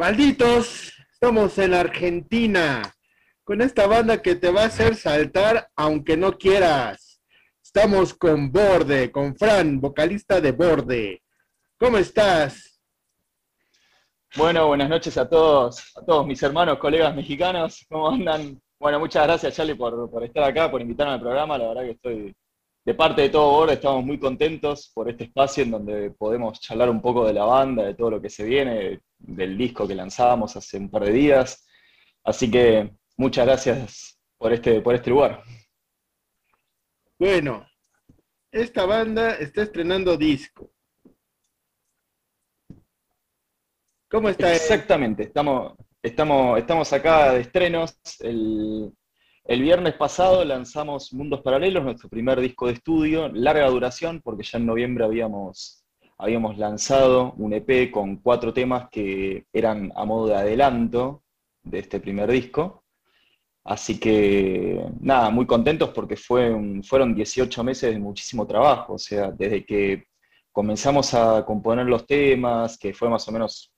Malditos, 0.00 0.94
estamos 1.12 1.58
en 1.58 1.74
Argentina 1.74 2.80
con 3.44 3.60
esta 3.60 3.86
banda 3.86 4.22
que 4.22 4.34
te 4.34 4.50
va 4.50 4.62
a 4.62 4.66
hacer 4.68 4.94
saltar 4.96 5.68
aunque 5.76 6.16
no 6.16 6.38
quieras. 6.38 7.20
Estamos 7.62 8.14
con 8.14 8.50
Borde, 8.50 9.12
con 9.12 9.36
Fran, 9.36 9.78
vocalista 9.78 10.40
de 10.40 10.52
Borde. 10.52 11.22
¿Cómo 11.78 11.98
estás? 11.98 12.80
Bueno, 14.36 14.68
buenas 14.68 14.88
noches 14.88 15.18
a 15.18 15.28
todos, 15.28 15.94
a 15.94 16.02
todos 16.02 16.26
mis 16.26 16.42
hermanos, 16.42 16.78
colegas 16.78 17.14
mexicanos. 17.14 17.84
¿Cómo 17.90 18.08
andan? 18.08 18.58
Bueno, 18.78 19.00
muchas 19.00 19.24
gracias 19.24 19.54
Charlie 19.54 19.74
por, 19.74 20.10
por 20.10 20.24
estar 20.24 20.44
acá, 20.44 20.70
por 20.70 20.80
invitarme 20.80 21.12
al 21.12 21.20
programa. 21.20 21.58
La 21.58 21.68
verdad 21.68 21.82
que 21.82 21.90
estoy 21.90 22.34
de 22.90 22.94
parte 22.96 23.22
de 23.22 23.28
todo 23.28 23.52
Borde, 23.52 23.74
estamos 23.74 24.04
muy 24.04 24.18
contentos 24.18 24.90
por 24.92 25.08
este 25.08 25.22
espacio 25.22 25.62
en 25.62 25.70
donde 25.70 26.10
podemos 26.10 26.58
charlar 26.58 26.90
un 26.90 27.00
poco 27.00 27.24
de 27.24 27.32
la 27.32 27.44
banda, 27.44 27.84
de 27.84 27.94
todo 27.94 28.10
lo 28.10 28.20
que 28.20 28.28
se 28.28 28.42
viene, 28.42 29.00
del 29.16 29.56
disco 29.56 29.86
que 29.86 29.94
lanzábamos 29.94 30.56
hace 30.56 30.76
un 30.76 30.90
par 30.90 31.04
de 31.04 31.12
días. 31.12 31.68
Así 32.24 32.50
que 32.50 32.90
muchas 33.16 33.46
gracias 33.46 34.20
por 34.36 34.52
este, 34.52 34.80
por 34.80 34.96
este 34.96 35.08
lugar. 35.08 35.40
Bueno, 37.16 37.64
esta 38.50 38.84
banda 38.86 39.36
está 39.36 39.62
estrenando 39.62 40.16
disco. 40.16 40.72
¿Cómo 44.10 44.30
está? 44.30 44.52
Exactamente, 44.52 45.22
estamos, 45.22 45.74
estamos, 46.02 46.58
estamos 46.58 46.92
acá 46.92 47.34
de 47.34 47.42
estrenos. 47.42 47.96
El, 48.18 48.92
el 49.44 49.62
viernes 49.62 49.94
pasado 49.94 50.44
lanzamos 50.44 51.12
Mundos 51.12 51.40
Paralelos, 51.40 51.82
nuestro 51.82 52.08
primer 52.08 52.40
disco 52.40 52.66
de 52.66 52.74
estudio, 52.74 53.28
larga 53.28 53.68
duración, 53.68 54.20
porque 54.22 54.44
ya 54.44 54.58
en 54.58 54.66
noviembre 54.66 55.04
habíamos, 55.04 55.84
habíamos 56.18 56.58
lanzado 56.58 57.32
un 57.38 57.52
EP 57.54 57.90
con 57.90 58.16
cuatro 58.16 58.52
temas 58.52 58.88
que 58.90 59.46
eran 59.52 59.92
a 59.96 60.04
modo 60.04 60.28
de 60.28 60.36
adelanto 60.36 61.22
de 61.62 61.80
este 61.80 62.00
primer 62.00 62.30
disco. 62.30 62.84
Así 63.64 63.98
que 64.00 64.84
nada, 65.00 65.30
muy 65.30 65.46
contentos 65.46 65.90
porque 65.90 66.16
fue 66.16 66.54
fueron 66.82 67.14
18 67.14 67.64
meses 67.64 67.92
de 67.92 67.98
muchísimo 67.98 68.46
trabajo, 68.46 68.94
o 68.94 68.98
sea, 68.98 69.30
desde 69.30 69.64
que 69.64 70.06
comenzamos 70.52 71.14
a 71.14 71.44
componer 71.44 71.86
los 71.86 72.06
temas, 72.06 72.78
que 72.78 72.94
fue 72.94 73.08
más 73.08 73.26
o 73.28 73.32
menos 73.32 73.72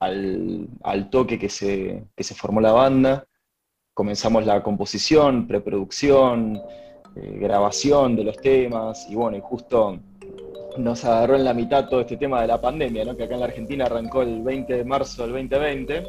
al, 0.00 0.68
toque 1.10 1.38
que 1.38 1.48
se, 1.48 2.04
que 2.16 2.24
se 2.24 2.34
formó 2.34 2.60
la 2.60 2.72
banda, 2.72 3.27
comenzamos 3.98 4.46
la 4.46 4.62
composición, 4.62 5.48
preproducción, 5.48 6.62
eh, 7.16 7.38
grabación 7.40 8.14
de 8.14 8.22
los 8.22 8.36
temas, 8.36 9.08
y 9.10 9.16
bueno, 9.16 9.36
y 9.36 9.40
justo 9.40 9.98
nos 10.76 11.04
agarró 11.04 11.34
en 11.34 11.44
la 11.44 11.52
mitad 11.52 11.88
todo 11.88 12.02
este 12.02 12.16
tema 12.16 12.40
de 12.40 12.46
la 12.46 12.60
pandemia, 12.60 13.04
¿no? 13.04 13.16
que 13.16 13.24
acá 13.24 13.34
en 13.34 13.40
la 13.40 13.46
Argentina 13.46 13.86
arrancó 13.86 14.22
el 14.22 14.40
20 14.44 14.72
de 14.72 14.84
marzo 14.84 15.22
del 15.22 15.32
2020, 15.32 16.04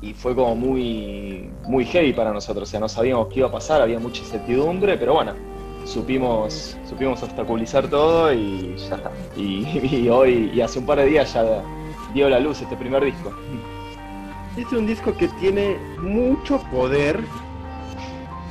y 0.00 0.14
fue 0.14 0.34
como 0.34 0.56
muy, 0.56 1.50
muy 1.64 1.84
heavy 1.84 2.14
para 2.14 2.32
nosotros, 2.32 2.70
o 2.70 2.70
sea, 2.70 2.80
no 2.80 2.88
sabíamos 2.88 3.28
qué 3.28 3.40
iba 3.40 3.48
a 3.48 3.52
pasar, 3.52 3.82
había 3.82 3.98
mucha 3.98 4.22
incertidumbre, 4.22 4.96
pero 4.96 5.12
bueno, 5.12 5.34
supimos, 5.84 6.74
supimos 6.88 7.22
obstaculizar 7.22 7.86
todo 7.90 8.32
y 8.32 8.74
ya 8.78 8.96
está. 8.96 9.12
Y, 9.36 9.66
y 10.04 10.08
hoy, 10.08 10.50
y 10.54 10.62
hace 10.62 10.78
un 10.78 10.86
par 10.86 11.00
de 11.00 11.04
días 11.04 11.34
ya 11.34 11.62
dio 12.14 12.30
la 12.30 12.40
luz 12.40 12.62
este 12.62 12.76
primer 12.78 13.04
disco. 13.04 13.30
Es 14.56 14.72
un 14.72 14.86
disco 14.86 15.16
que 15.16 15.26
tiene 15.26 15.76
mucho 15.98 16.60
poder. 16.70 17.24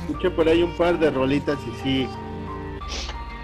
Escuché 0.00 0.30
por 0.30 0.46
ahí 0.46 0.62
un 0.62 0.76
par 0.76 0.98
de 0.98 1.10
rolitas 1.10 1.58
y 1.66 1.82
sí. 1.82 2.08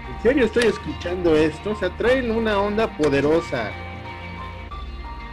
En 0.07 0.21
serio 0.21 0.45
estoy 0.45 0.65
escuchando 0.65 1.35
esto. 1.35 1.71
O 1.71 1.75
sea, 1.75 1.89
traen 1.97 2.29
una 2.29 2.59
onda 2.59 2.87
poderosa. 2.97 3.71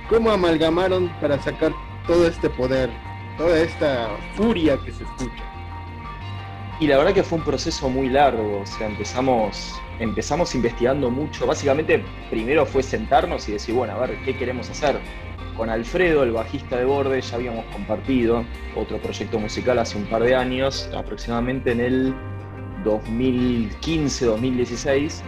¿Cómo 0.09 0.31
amalgamaron 0.31 1.11
para 1.21 1.39
sacar 1.43 1.73
todo 2.07 2.27
este 2.27 2.49
poder? 2.49 2.91
Toda 3.37 3.61
esta 3.61 4.09
furia 4.35 4.79
que 4.83 4.91
se 4.91 5.05
escucha. 5.05 5.45
Y 6.81 6.87
la 6.87 6.97
verdad 6.97 7.13
que 7.13 7.23
fue 7.23 7.39
un 7.39 7.45
proceso 7.45 7.91
muy 7.91 8.09
largo. 8.09 8.61
O 8.63 8.67
sea, 8.67 8.87
empezamos, 8.87 9.79
empezamos 9.99 10.55
investigando 10.55 11.11
mucho. 11.11 11.47
Básicamente, 11.47 12.03
primero 12.31 12.67
fue 12.67 12.83
sentarnos 12.83 13.49
y 13.49 13.53
decir, 13.53 13.75
bueno, 13.75 13.95
a 13.95 14.07
ver, 14.07 14.19
¿qué 14.25 14.37
queremos 14.37 14.71
hacer? 14.71 14.99
con 15.59 15.69
Alfredo, 15.71 16.23
el 16.23 16.31
bajista 16.31 16.77
de 16.77 16.85
Borde, 16.85 17.21
ya 17.21 17.35
habíamos 17.35 17.65
compartido 17.67 18.45
otro 18.77 18.99
proyecto 18.99 19.41
musical 19.41 19.81
hace 19.81 19.99
un 19.99 20.05
par 20.05 20.23
de 20.23 20.37
años, 20.37 20.89
aproximadamente 20.97 21.73
en 21.73 21.81
el 21.81 22.15
2015-2016. 22.85 25.21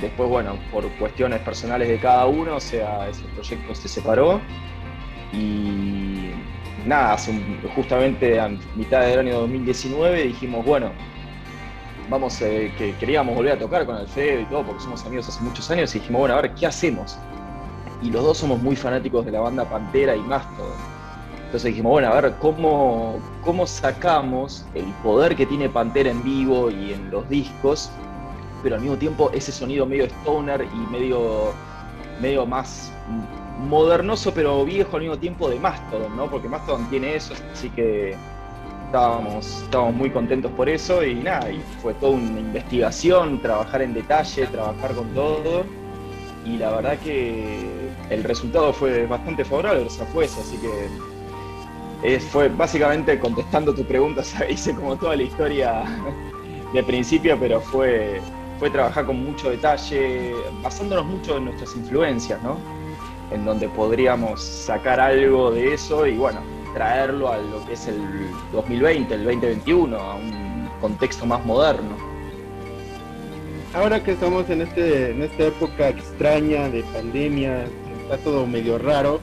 Después, 0.00 0.28
bueno, 0.28 0.58
por 0.72 0.90
cuestiones 0.98 1.38
personales 1.40 1.88
de 1.88 2.00
cada 2.00 2.26
uno, 2.26 2.56
o 2.56 2.60
sea, 2.60 3.08
ese 3.08 3.22
proyecto 3.34 3.76
se 3.76 3.88
separó. 3.88 4.40
Y 5.32 6.30
nada, 6.84 7.16
justamente 7.74 8.38
a 8.40 8.50
mitad 8.74 9.06
del 9.06 9.20
año 9.20 9.38
2019 9.40 10.24
dijimos, 10.24 10.66
bueno, 10.66 10.90
vamos, 12.08 12.40
eh, 12.42 12.72
que 12.78 12.94
queríamos 12.96 13.34
volver 13.34 13.52
a 13.52 13.58
tocar 13.58 13.86
con 13.86 13.96
Alfredo 13.96 14.40
y 14.40 14.44
todo, 14.46 14.64
porque 14.64 14.82
somos 14.82 15.04
amigos 15.04 15.28
hace 15.28 15.42
muchos 15.42 15.70
años, 15.70 15.94
y 15.94 15.98
dijimos, 15.98 16.20
bueno, 16.20 16.34
a 16.36 16.42
ver, 16.42 16.54
¿qué 16.54 16.66
hacemos? 16.66 17.18
y 18.02 18.10
los 18.10 18.22
dos 18.22 18.38
somos 18.38 18.60
muy 18.62 18.76
fanáticos 18.76 19.24
de 19.24 19.32
la 19.32 19.40
banda 19.40 19.64
Pantera 19.64 20.14
y 20.16 20.20
Mastodon. 20.20 20.72
Entonces 21.46 21.64
dijimos, 21.64 21.92
bueno, 21.92 22.08
a 22.08 22.20
ver, 22.20 22.34
¿cómo, 22.40 23.18
¿cómo 23.42 23.66
sacamos 23.66 24.66
el 24.74 24.84
poder 25.02 25.36
que 25.36 25.46
tiene 25.46 25.68
Pantera 25.68 26.10
en 26.10 26.22
vivo 26.22 26.70
y 26.70 26.92
en 26.92 27.10
los 27.10 27.28
discos, 27.28 27.90
pero 28.62 28.74
al 28.74 28.80
mismo 28.80 28.96
tiempo 28.96 29.30
ese 29.32 29.52
sonido 29.52 29.86
medio 29.86 30.04
stoner 30.04 30.62
y 30.62 30.92
medio, 30.92 31.52
medio 32.20 32.46
más 32.46 32.92
modernoso, 33.60 34.34
pero 34.34 34.64
viejo 34.64 34.96
al 34.96 35.02
mismo 35.02 35.18
tiempo 35.18 35.48
de 35.48 35.58
Mastodon, 35.58 36.16
¿no? 36.16 36.28
Porque 36.28 36.48
Mastodon 36.48 36.88
tiene 36.90 37.14
eso, 37.14 37.34
así 37.52 37.70
que 37.70 38.16
estábamos, 38.86 39.62
estábamos 39.62 39.94
muy 39.94 40.10
contentos 40.10 40.50
por 40.52 40.68
eso 40.68 41.04
y 41.04 41.14
nada, 41.14 41.50
y 41.50 41.60
fue 41.82 41.94
toda 41.94 42.12
una 42.12 42.40
investigación, 42.40 43.40
trabajar 43.40 43.82
en 43.82 43.94
detalle, 43.94 44.46
trabajar 44.46 44.94
con 44.94 45.08
todo 45.14 45.64
y 46.44 46.56
la 46.56 46.70
verdad 46.70 46.98
que 46.98 47.90
el 48.10 48.24
resultado 48.24 48.72
fue 48.72 49.06
bastante 49.06 49.44
favorable, 49.44 49.82
o 49.82 49.90
sea, 49.90 50.06
fue 50.06 50.26
eso, 50.26 50.40
así 50.40 50.56
que 50.58 52.20
fue 52.20 52.48
básicamente 52.48 53.18
contestando 53.18 53.74
tu 53.74 53.84
pregunta, 53.84 54.22
hice 54.48 54.74
como 54.74 54.96
toda 54.96 55.16
la 55.16 55.24
historia 55.24 55.84
de 56.72 56.82
principio, 56.84 57.36
pero 57.38 57.60
fue, 57.60 58.20
fue 58.58 58.70
trabajar 58.70 59.06
con 59.06 59.24
mucho 59.24 59.50
detalle, 59.50 60.32
basándonos 60.62 61.06
mucho 61.06 61.38
en 61.38 61.46
nuestras 61.46 61.74
influencias, 61.74 62.40
¿no? 62.42 62.56
En 63.32 63.44
donde 63.44 63.68
podríamos 63.68 64.40
sacar 64.40 65.00
algo 65.00 65.50
de 65.50 65.74
eso 65.74 66.06
y 66.06 66.16
bueno, 66.16 66.38
traerlo 66.76 67.32
a 67.32 67.38
lo 67.38 67.64
que 67.66 67.72
es 67.72 67.88
el 67.88 67.98
2020, 68.52 69.14
el 69.14 69.24
2021, 69.24 69.96
a 69.96 70.14
un 70.16 70.68
contexto 70.80 71.24
más 71.24 71.44
moderno 71.44 71.96
ahora 73.76 74.02
que 74.02 74.12
estamos 74.12 74.48
en, 74.48 74.62
este, 74.62 75.10
en 75.10 75.22
esta 75.22 75.44
época 75.44 75.88
extraña 75.88 76.68
de 76.70 76.82
pandemia, 76.82 77.64
está 78.02 78.16
todo 78.18 78.46
medio 78.46 78.78
raro, 78.78 79.20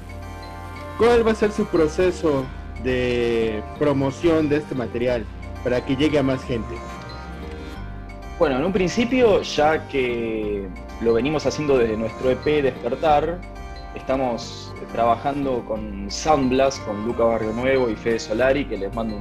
¿cuál 0.98 1.26
va 1.26 1.32
a 1.32 1.36
ser 1.36 1.52
su 1.52 1.66
proceso 1.66 2.46
de 2.84 3.64
promoción 3.80 4.50
de 4.50 4.58
este 4.58 4.76
material 4.76 5.26
para 5.64 5.84
que 5.84 5.96
llegue 5.96 6.20
a 6.20 6.24
más 6.24 6.44
gente? 6.44 6.76
Bueno, 8.38 8.58
en 8.58 8.66
un 8.66 8.74
principio, 8.74 9.42
ya 9.42 9.88
que 9.88 10.68
lo 11.02 11.14
venimos 11.14 11.46
haciendo 11.46 11.78
desde 11.78 11.98
nuestro 11.98 12.30
EP 12.30 12.46
Despertar, 12.62 13.40
estamos 13.96 14.74
trabajando 14.92 15.64
con 15.66 16.10
Soundblast, 16.10 16.86
con 16.86 17.06
Luca 17.06 17.24
Barrio 17.24 17.54
Nuevo 17.54 17.90
y 17.90 17.96
Fede 17.96 18.20
Solari, 18.20 18.66
que 18.66 18.78
les 18.78 18.94
mando 18.94 19.18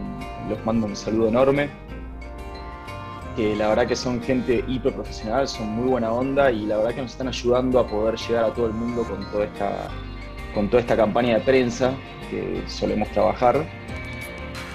les 0.48 0.64
mando 0.64 0.86
un 0.86 0.96
saludo 0.96 1.28
enorme 1.28 1.70
que 3.36 3.56
la 3.56 3.68
verdad 3.68 3.86
que 3.86 3.96
son 3.96 4.22
gente 4.22 4.64
hiper 4.68 4.92
profesional, 4.92 5.48
son 5.48 5.68
muy 5.68 5.88
buena 5.88 6.12
onda 6.12 6.50
y 6.50 6.66
la 6.66 6.76
verdad 6.76 6.94
que 6.94 7.02
nos 7.02 7.12
están 7.12 7.28
ayudando 7.28 7.78
a 7.78 7.86
poder 7.86 8.16
llegar 8.16 8.44
a 8.44 8.52
todo 8.52 8.66
el 8.66 8.72
mundo 8.72 9.04
con 9.04 9.24
toda 9.30 9.44
esta, 9.44 9.88
con 10.54 10.68
toda 10.68 10.80
esta 10.80 10.96
campaña 10.96 11.38
de 11.38 11.40
prensa 11.40 11.94
que 12.30 12.62
solemos 12.66 13.08
trabajar. 13.10 13.64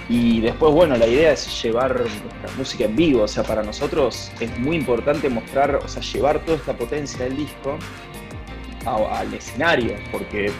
Y 0.08 0.40
después, 0.40 0.72
bueno, 0.72 0.96
la 0.96 1.06
idea 1.06 1.32
es 1.32 1.62
llevar 1.62 2.00
nuestra 2.00 2.56
música 2.56 2.84
en 2.84 2.96
vivo, 2.96 3.24
o 3.24 3.28
sea, 3.28 3.44
para 3.44 3.62
nosotros 3.62 4.32
es 4.40 4.58
muy 4.58 4.76
importante 4.76 5.28
mostrar, 5.28 5.76
o 5.76 5.86
sea, 5.86 6.02
llevar 6.02 6.38
toda 6.40 6.56
esta 6.56 6.72
potencia 6.72 7.24
del 7.24 7.36
disco 7.36 7.76
al 8.88 9.32
escenario, 9.34 9.94
porque 10.10 10.50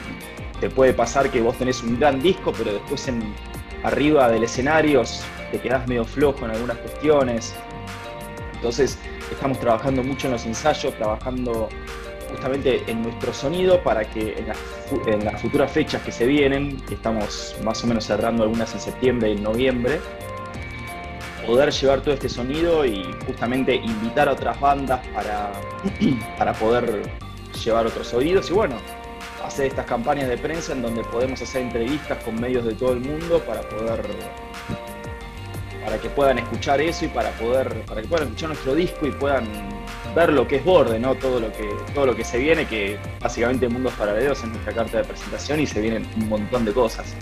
te 0.61 0.71
puede 0.71 0.93
pasar 0.93 1.31
que 1.31 1.41
vos 1.41 1.57
tenés 1.57 1.83
un 1.83 1.99
gran 1.99 2.21
disco, 2.21 2.53
pero 2.57 2.73
después 2.73 3.09
en, 3.09 3.35
arriba 3.83 4.29
del 4.29 4.45
escenario 4.45 5.03
te 5.51 5.61
quedás 5.61 5.87
medio 5.87 6.05
flojo 6.05 6.45
en 6.45 6.51
algunas 6.51 6.77
cuestiones, 6.79 7.55
entonces 8.55 8.99
estamos 9.31 9.59
trabajando 9.61 10.03
mucho 10.03 10.27
en 10.27 10.33
los 10.33 10.45
ensayos, 10.47 10.95
trabajando 10.95 11.69
justamente 12.31 12.83
en 12.87 13.03
nuestro 13.03 13.33
sonido 13.33 13.83
para 13.83 14.05
que 14.05 14.37
en 15.07 15.25
las, 15.25 15.41
futuras 15.41 15.71
fechas 15.71 16.03
que 16.03 16.13
se 16.13 16.27
vienen, 16.27 16.77
que 16.87 16.95
estamos 16.95 17.57
más 17.65 17.83
o 17.85 17.87
menos 17.87 18.05
cerrando 18.05 18.43
algunas 18.43 18.75
en 18.75 18.81
septiembre 18.81 19.31
y 19.31 19.33
en 19.37 19.43
noviembre, 19.43 20.01
poder 21.47 21.71
llevar 21.71 22.01
todo 22.01 22.15
este 22.15 22.29
sonido 22.29 22.85
y 22.85 23.07
justamente 23.27 23.77
invitar 23.77 24.29
a 24.29 24.33
otras 24.33 24.61
bandas 24.61 25.01
para, 25.15 25.53
para 26.39 26.53
poder 26.53 27.03
llevar 27.64 27.87
otros 27.87 28.12
oídos 28.14 28.50
y 28.50 28.52
bueno, 28.52 28.76
hacer 29.44 29.66
estas 29.66 29.87
campañas 29.87 30.28
de 30.28 30.38
prensa 30.38 30.72
en 30.72 30.82
donde 30.82 31.02
podemos 31.05 31.40
hacer 31.40 31.62
entrevistas 31.62 32.22
con 32.25 32.40
medios 32.40 32.64
de 32.64 32.75
todo 32.75 32.93
el 32.93 33.00
mundo 33.00 33.40
para 33.40 33.62
poder 33.62 34.02
para 35.84 35.99
que 35.99 36.10
puedan 36.10 36.38
escuchar 36.38 36.81
eso 36.81 37.06
y 37.06 37.08
para 37.08 37.31
poder 37.32 37.82
para 37.87 38.02
que 38.02 38.08
puedan 38.08 38.28
escuchar 38.28 38.50
nuestro 38.50 38.75
disco 38.75 39.06
y 39.06 39.10
puedan 39.10 39.46
ver 40.14 40.32
lo 40.32 40.46
que 40.46 40.56
es 40.56 40.64
Borde, 40.64 40.99
¿no? 40.99 41.14
Todo 41.14 41.40
lo 41.40 41.52
que 41.52 41.69
todo 41.94 42.06
lo 42.06 42.14
que 42.16 42.25
se 42.25 42.38
viene, 42.38 42.66
que 42.66 42.99
básicamente 43.20 43.69
Mundos 43.69 43.94
Paralelos 43.94 44.38
es 44.43 44.49
nuestra 44.49 44.72
carta 44.72 44.99
de 44.99 45.05
presentación 45.05 45.60
y 45.60 45.66
se 45.66 45.81
vienen 45.81 46.06
un 46.16 46.28
montón 46.28 46.64
de 46.64 46.72
cosas. 46.72 47.14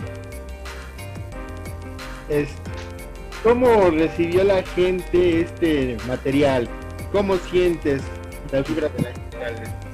¿Cómo 3.42 3.90
recibió 3.90 4.42
la 4.42 4.62
gente 4.64 5.42
este 5.42 5.96
material? 6.08 6.68
¿Cómo 7.12 7.36
sientes 7.36 8.02
la 8.50 8.64
fibra 8.64 8.88
de 8.88 9.02
la? 9.02 9.85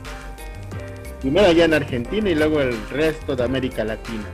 Primero 1.22 1.46
allá 1.46 1.66
en 1.66 1.74
Argentina 1.74 2.28
y 2.28 2.34
luego 2.34 2.60
el 2.60 2.76
resto 2.88 3.36
de 3.36 3.44
América 3.44 3.84
Latina. 3.84 4.24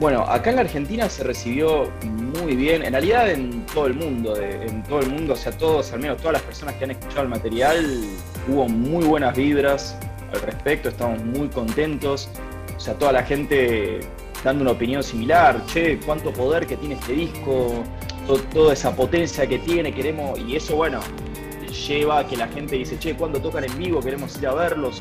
Bueno, 0.00 0.22
acá 0.22 0.48
en 0.48 0.56
la 0.56 0.62
Argentina 0.62 1.10
se 1.10 1.22
recibió 1.24 1.90
muy 2.02 2.56
bien, 2.56 2.82
en 2.82 2.92
realidad 2.92 3.30
en 3.30 3.66
todo 3.66 3.86
el 3.86 3.92
mundo, 3.92 4.34
en 4.40 4.82
todo 4.84 5.00
el 5.00 5.10
mundo, 5.10 5.34
o 5.34 5.36
sea, 5.36 5.52
todos, 5.52 5.92
al 5.92 6.00
menos 6.00 6.16
todas 6.16 6.32
las 6.32 6.42
personas 6.42 6.74
que 6.76 6.84
han 6.84 6.92
escuchado 6.92 7.24
el 7.24 7.28
material, 7.28 8.02
hubo 8.48 8.66
muy 8.66 9.04
buenas 9.04 9.36
vibras 9.36 9.94
al 10.32 10.40
respecto, 10.40 10.88
estamos 10.88 11.22
muy 11.22 11.48
contentos, 11.48 12.30
o 12.74 12.80
sea, 12.80 12.94
toda 12.94 13.12
la 13.12 13.22
gente 13.22 14.00
dando 14.42 14.62
una 14.62 14.72
opinión 14.72 15.04
similar, 15.04 15.64
che, 15.66 16.00
cuánto 16.00 16.32
poder 16.32 16.66
que 16.66 16.78
tiene 16.78 16.94
este 16.94 17.12
disco, 17.12 17.84
toda 18.54 18.72
esa 18.72 18.96
potencia 18.96 19.46
que 19.46 19.58
tiene, 19.58 19.94
queremos, 19.94 20.40
y 20.40 20.56
eso, 20.56 20.76
bueno, 20.76 21.00
lleva 21.72 22.20
a 22.20 22.26
que 22.26 22.36
la 22.36 22.48
gente 22.48 22.76
dice, 22.76 22.98
che, 22.98 23.14
cuando 23.14 23.40
tocan 23.40 23.64
en 23.64 23.78
vivo 23.78 24.00
queremos 24.00 24.36
ir 24.38 24.46
a 24.46 24.54
verlos, 24.54 25.00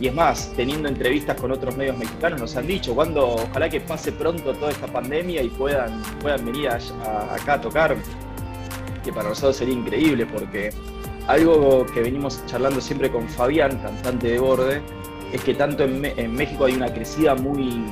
y 0.00 0.06
es 0.06 0.14
más, 0.14 0.52
teniendo 0.56 0.88
entrevistas 0.88 1.40
con 1.40 1.50
otros 1.50 1.76
medios 1.76 1.96
mexicanos 1.96 2.40
nos 2.40 2.56
han 2.56 2.66
dicho, 2.66 2.94
cuando, 2.94 3.34
ojalá 3.34 3.68
que 3.68 3.80
pase 3.80 4.12
pronto 4.12 4.54
toda 4.54 4.70
esta 4.70 4.86
pandemia 4.86 5.42
y 5.42 5.48
puedan, 5.48 6.02
puedan 6.20 6.44
venir 6.44 6.68
acá 6.68 7.54
a 7.54 7.60
tocar, 7.60 7.96
que 9.04 9.12
para 9.12 9.28
nosotros 9.28 9.56
sería 9.56 9.74
increíble, 9.74 10.26
porque 10.26 10.70
algo 11.26 11.84
que 11.86 12.00
venimos 12.00 12.44
charlando 12.46 12.80
siempre 12.80 13.10
con 13.10 13.28
Fabián, 13.28 13.78
cantante 13.78 14.28
de 14.28 14.38
Borde, 14.38 14.82
es 15.32 15.42
que 15.42 15.54
tanto 15.54 15.84
en, 15.84 16.32
México 16.34 16.64
hay 16.64 16.74
una 16.74 16.92
crecida 16.92 17.34
muy, 17.34 17.84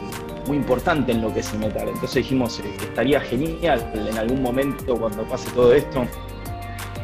muy 0.46 0.56
importante 0.56 1.12
en 1.12 1.20
lo 1.20 1.32
que 1.34 1.40
es 1.40 1.52
el 1.52 1.58
metal. 1.58 1.88
Entonces 1.88 2.14
dijimos 2.14 2.58
que 2.58 2.84
estaría 2.84 3.20
genial 3.20 3.92
en 3.94 4.16
algún 4.16 4.42
momento 4.42 4.96
cuando 4.96 5.22
pase 5.24 5.50
todo 5.50 5.74
esto 5.74 6.06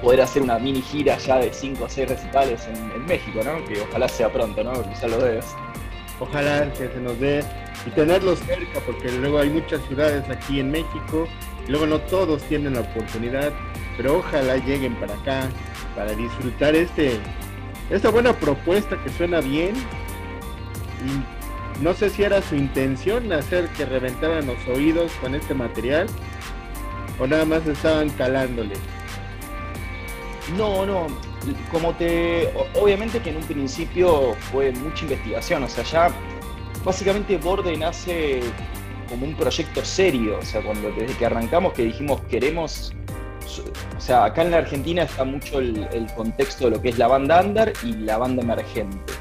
poder 0.02 0.20
hacer 0.20 0.42
una 0.42 0.58
mini 0.58 0.82
gira 0.82 1.16
ya 1.18 1.38
de 1.38 1.52
5 1.52 1.84
o 1.84 1.88
6 1.88 2.08
recitales 2.08 2.66
en, 2.66 3.06
México, 3.06 3.40
¿no? 3.44 3.64
Que 3.64 3.80
ojalá 3.80 4.08
sea 4.08 4.30
pronto, 4.30 4.62
¿no? 4.62 4.72
Ya 5.00 5.08
lo 5.08 5.18
ves. 5.18 5.46
Ojalá 6.20 6.70
que 6.72 6.88
se 6.88 7.00
nos 7.00 7.18
dé 7.18 7.44
y 7.86 7.90
tenerlos 7.90 8.40
cerca, 8.40 8.80
porque 8.84 9.10
luego 9.12 9.38
hay 9.38 9.50
muchas 9.50 9.80
ciudades 9.86 10.28
aquí 10.28 10.60
en 10.60 10.70
México, 10.70 11.26
y 11.66 11.70
luego 11.70 11.86
no 11.86 12.00
todos 12.00 12.42
tienen 12.44 12.74
la 12.74 12.80
oportunidad, 12.80 13.52
pero 13.96 14.18
ojalá 14.18 14.56
lleguen 14.56 14.94
para 14.96 15.14
acá 15.14 15.48
para 15.96 16.12
disfrutar 16.12 16.74
este 16.74 17.18
esta 17.90 18.10
buena 18.10 18.32
propuesta 18.32 18.96
que 19.02 19.10
suena 19.10 19.40
bien. 19.40 19.74
Y 21.04 21.82
no 21.82 21.94
sé 21.94 22.10
si 22.10 22.22
era 22.22 22.40
su 22.42 22.54
intención 22.54 23.32
hacer 23.32 23.68
que 23.70 23.84
reventaran 23.84 24.46
los 24.46 24.66
oídos 24.68 25.12
con 25.20 25.34
este 25.34 25.54
material 25.54 26.06
o 27.18 27.26
nada 27.26 27.44
más 27.44 27.66
estaban 27.66 28.08
calándole. 28.10 28.74
No, 30.56 30.84
no. 30.84 31.06
Como 31.70 31.94
te. 31.94 32.52
Obviamente 32.80 33.20
que 33.20 33.30
en 33.30 33.36
un 33.36 33.44
principio 33.44 34.34
fue 34.50 34.72
mucha 34.72 35.04
investigación. 35.04 35.62
O 35.62 35.68
sea, 35.68 35.84
ya 35.84 36.08
básicamente 36.84 37.36
Borde 37.38 37.76
nace 37.76 38.40
como 39.08 39.26
un 39.26 39.34
proyecto 39.36 39.84
serio. 39.84 40.38
O 40.38 40.44
sea, 40.44 40.62
cuando 40.62 40.90
desde 40.92 41.16
que 41.16 41.26
arrancamos 41.26 41.72
que 41.72 41.84
dijimos 41.84 42.20
queremos. 42.22 42.92
O 43.96 44.00
sea, 44.00 44.24
acá 44.24 44.42
en 44.42 44.50
la 44.50 44.58
Argentina 44.58 45.02
está 45.02 45.24
mucho 45.24 45.58
el, 45.58 46.06
contexto 46.16 46.64
de 46.64 46.70
lo 46.72 46.82
que 46.82 46.88
es 46.88 46.98
la 46.98 47.06
banda 47.06 47.40
under 47.40 47.72
y 47.84 47.92
la 47.92 48.18
banda 48.18 48.42
emergente. 48.42 49.12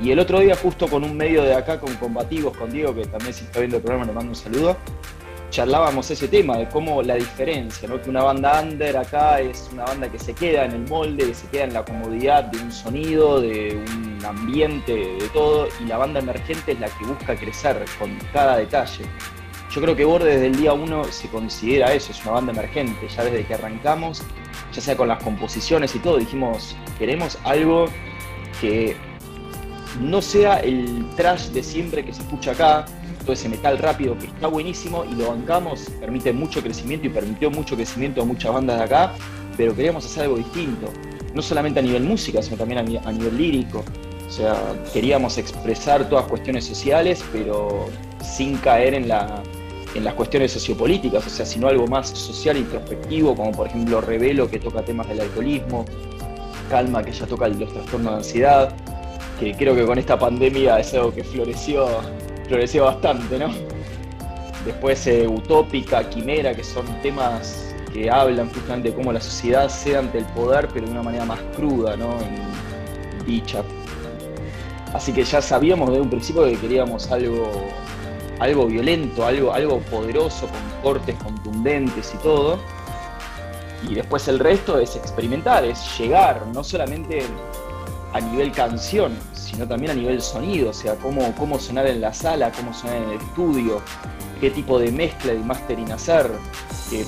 Y 0.00 0.10
el 0.10 0.18
otro 0.18 0.40
día, 0.40 0.54
justo 0.56 0.86
con 0.86 1.02
un 1.02 1.16
medio 1.16 1.42
de 1.42 1.54
acá, 1.54 1.80
con 1.80 1.94
Combativos, 1.94 2.56
con 2.56 2.70
Diego, 2.70 2.94
que 2.94 3.06
también 3.06 3.32
si 3.32 3.44
está 3.44 3.60
viendo 3.60 3.76
el 3.76 3.82
programa, 3.82 4.06
le 4.06 4.12
mando 4.12 4.30
un 4.30 4.36
saludo 4.36 4.76
charlábamos 5.54 6.10
ese 6.10 6.26
tema 6.26 6.56
de 6.56 6.68
cómo 6.68 7.00
la 7.00 7.14
diferencia, 7.14 7.88
¿no? 7.88 8.02
que 8.02 8.10
una 8.10 8.24
banda 8.24 8.60
under 8.60 8.96
acá 8.96 9.38
es 9.38 9.70
una 9.72 9.84
banda 9.84 10.10
que 10.10 10.18
se 10.18 10.34
queda 10.34 10.64
en 10.64 10.72
el 10.72 10.88
molde, 10.88 11.28
que 11.28 11.34
se 11.34 11.46
queda 11.46 11.62
en 11.62 11.74
la 11.74 11.84
comodidad 11.84 12.42
de 12.46 12.58
un 12.58 12.72
sonido, 12.72 13.40
de 13.40 13.80
un 13.86 14.18
ambiente, 14.24 14.92
de 14.92 15.28
todo, 15.32 15.68
y 15.80 15.84
la 15.84 15.96
banda 15.96 16.18
emergente 16.18 16.72
es 16.72 16.80
la 16.80 16.88
que 16.88 17.04
busca 17.04 17.36
crecer 17.36 17.84
con 18.00 18.18
cada 18.32 18.56
detalle. 18.56 19.04
Yo 19.70 19.80
creo 19.80 19.94
que 19.94 20.04
Borde 20.04 20.32
desde 20.32 20.48
el 20.48 20.56
día 20.56 20.72
uno 20.72 21.04
se 21.04 21.28
considera 21.28 21.92
eso, 21.92 22.10
es 22.10 22.20
una 22.22 22.32
banda 22.32 22.50
emergente, 22.50 23.06
ya 23.06 23.22
desde 23.22 23.46
que 23.46 23.54
arrancamos, 23.54 24.24
ya 24.72 24.80
sea 24.80 24.96
con 24.96 25.06
las 25.06 25.22
composiciones 25.22 25.94
y 25.94 26.00
todo, 26.00 26.18
dijimos, 26.18 26.74
queremos 26.98 27.38
algo 27.44 27.84
que 28.60 28.96
no 30.00 30.20
sea 30.20 30.58
el 30.58 31.08
trash 31.14 31.50
de 31.50 31.62
siempre 31.62 32.04
que 32.04 32.12
se 32.12 32.22
escucha 32.22 32.50
acá, 32.50 32.86
ese 33.32 33.48
metal 33.48 33.78
rápido 33.78 34.16
que 34.18 34.26
está 34.26 34.48
buenísimo 34.48 35.04
y 35.04 35.14
lo 35.14 35.30
bancamos, 35.30 35.88
permite 36.00 36.32
mucho 36.32 36.62
crecimiento 36.62 37.06
y 37.06 37.10
permitió 37.10 37.50
mucho 37.50 37.76
crecimiento 37.76 38.22
a 38.22 38.24
muchas 38.24 38.52
bandas 38.52 38.78
de 38.78 38.84
acá, 38.84 39.14
pero 39.56 39.74
queríamos 39.74 40.04
hacer 40.04 40.24
algo 40.24 40.36
distinto, 40.36 40.88
no 41.34 41.42
solamente 41.42 41.80
a 41.80 41.82
nivel 41.82 42.04
música, 42.04 42.42
sino 42.42 42.56
también 42.56 42.78
a, 42.78 43.12
nivel 43.12 43.36
lírico. 43.36 43.84
O 44.26 44.30
sea, 44.30 44.56
queríamos 44.92 45.38
expresar 45.38 46.08
todas 46.08 46.26
cuestiones 46.26 46.64
sociales, 46.64 47.24
pero 47.32 47.86
sin 48.22 48.56
caer 48.58 48.94
en, 48.94 49.08
la, 49.08 49.42
en 49.94 50.04
las 50.04 50.14
cuestiones 50.14 50.52
sociopolíticas, 50.52 51.26
o 51.26 51.30
sea, 51.30 51.46
sino 51.46 51.68
algo 51.68 51.86
más 51.86 52.08
social, 52.08 52.56
introspectivo, 52.56 53.34
como 53.34 53.52
por 53.52 53.68
ejemplo 53.68 54.00
Revelo, 54.00 54.48
que 54.48 54.58
toca 54.58 54.82
temas 54.82 55.08
del 55.08 55.20
alcoholismo, 55.20 55.84
Calma, 56.70 57.02
que 57.02 57.12
ya 57.12 57.26
toca 57.26 57.46
los 57.48 57.72
trastornos 57.72 58.12
de 58.12 58.18
ansiedad, 58.18 58.74
que 59.38 59.54
creo 59.54 59.74
que 59.74 59.84
con 59.84 59.98
esta 59.98 60.18
pandemia 60.18 60.78
es 60.78 60.94
algo 60.94 61.12
que 61.12 61.22
floreció 61.22 61.86
floreció 62.46 62.84
bastante, 62.84 63.38
¿no? 63.38 63.48
Después 64.64 65.06
eh, 65.06 65.26
Utópica, 65.28 66.08
Quimera, 66.08 66.54
que 66.54 66.64
son 66.64 66.86
temas 67.02 67.74
que 67.92 68.10
hablan 68.10 68.50
justamente 68.52 68.90
de 68.90 68.94
cómo 68.94 69.12
la 69.12 69.20
sociedad 69.20 69.68
cede 69.68 69.98
ante 69.98 70.18
el 70.18 70.24
poder, 70.26 70.68
pero 70.72 70.86
de 70.86 70.92
una 70.92 71.02
manera 71.02 71.24
más 71.24 71.40
cruda, 71.54 71.96
¿no? 71.96 72.18
En 72.20 73.24
dicha. 73.26 73.62
Así 74.92 75.12
que 75.12 75.24
ya 75.24 75.42
sabíamos 75.42 75.90
desde 75.90 76.02
un 76.02 76.10
principio 76.10 76.44
que 76.44 76.56
queríamos 76.56 77.10
algo, 77.10 77.50
algo 78.38 78.66
violento, 78.66 79.26
algo, 79.26 79.52
algo 79.52 79.78
poderoso, 79.80 80.48
con 80.48 80.82
cortes 80.82 81.16
contundentes 81.16 82.14
y 82.14 82.18
todo. 82.18 82.58
Y 83.88 83.94
después 83.94 84.26
el 84.28 84.38
resto 84.38 84.78
es 84.78 84.96
experimentar, 84.96 85.64
es 85.64 85.98
llegar, 85.98 86.46
no 86.54 86.64
solamente 86.64 87.22
a 88.14 88.20
nivel 88.20 88.52
canción, 88.52 89.12
sino 89.32 89.66
también 89.66 89.90
a 89.90 89.94
nivel 89.94 90.22
sonido, 90.22 90.70
o 90.70 90.72
sea, 90.72 90.94
cómo, 90.94 91.34
cómo 91.34 91.58
sonar 91.58 91.86
en 91.88 92.00
la 92.00 92.14
sala, 92.14 92.52
cómo 92.52 92.72
sonar 92.72 92.96
en 92.96 93.10
el 93.10 93.16
estudio, 93.18 93.82
qué 94.40 94.50
tipo 94.50 94.78
de 94.78 94.92
mezcla 94.92 95.34
y 95.34 95.38
mastering 95.38 95.90
hacer. 95.90 96.30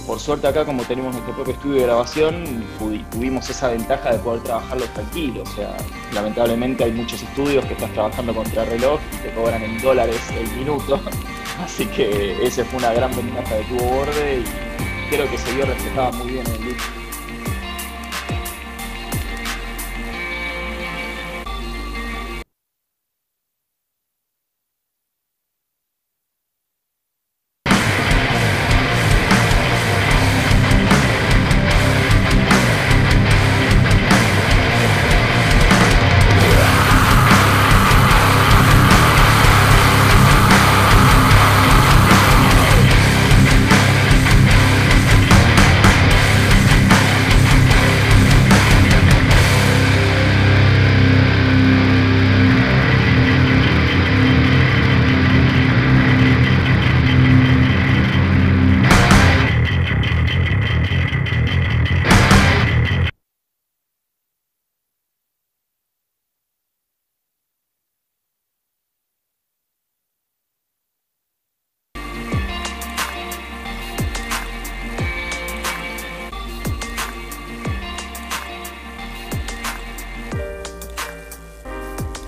Por 0.04 0.18
suerte 0.18 0.48
acá, 0.48 0.64
como 0.64 0.82
tenemos 0.82 1.12
nuestro 1.12 1.32
propio 1.32 1.54
estudio 1.54 1.76
de 1.76 1.82
grabación, 1.82 2.64
tuvimos 3.12 3.48
esa 3.48 3.68
ventaja 3.68 4.14
de 4.14 4.18
poder 4.18 4.42
trabajarlos 4.42 4.88
tranquilos. 4.94 5.48
O 5.48 5.54
sea, 5.54 5.76
lamentablemente 6.12 6.82
hay 6.82 6.90
muchos 6.90 7.22
estudios 7.22 7.64
que 7.66 7.74
estás 7.74 7.92
trabajando 7.92 8.34
contra 8.34 8.64
reloj 8.64 8.98
y 9.12 9.16
te 9.18 9.34
cobran 9.34 9.62
en 9.62 9.80
dólares 9.80 10.20
el 10.36 10.50
minuto. 10.58 11.00
Así 11.64 11.86
que 11.86 12.44
esa 12.44 12.64
fue 12.64 12.80
una 12.80 12.92
gran 12.94 13.14
ventaja 13.14 13.54
de 13.54 13.64
tubo 13.64 13.84
borde 13.84 14.40
y 14.40 15.10
creo 15.14 15.30
que 15.30 15.38
se 15.38 15.54
vio 15.54 15.66
reflejada 15.66 16.10
muy 16.12 16.32
bien 16.32 16.46
en 16.46 16.52
el 16.54 16.64
disco. 16.64 17.05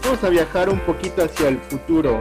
Vamos 0.09 0.25
a 0.25 0.31
viajar 0.31 0.71
un 0.71 0.81
poquito 0.81 1.23
hacia 1.23 1.49
el 1.49 1.59
futuro. 1.59 2.19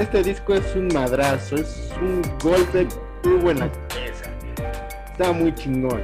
Este 0.00 0.22
disco 0.22 0.54
es 0.54 0.74
un 0.74 0.88
madrazo, 0.88 1.56
es 1.56 1.92
un 2.00 2.22
golpe 2.42 2.88
tuvo 3.22 3.50
en 3.50 3.58
la 3.58 3.70
cabeza. 3.70 4.30
Está 5.12 5.32
muy 5.32 5.54
chingón. 5.54 6.02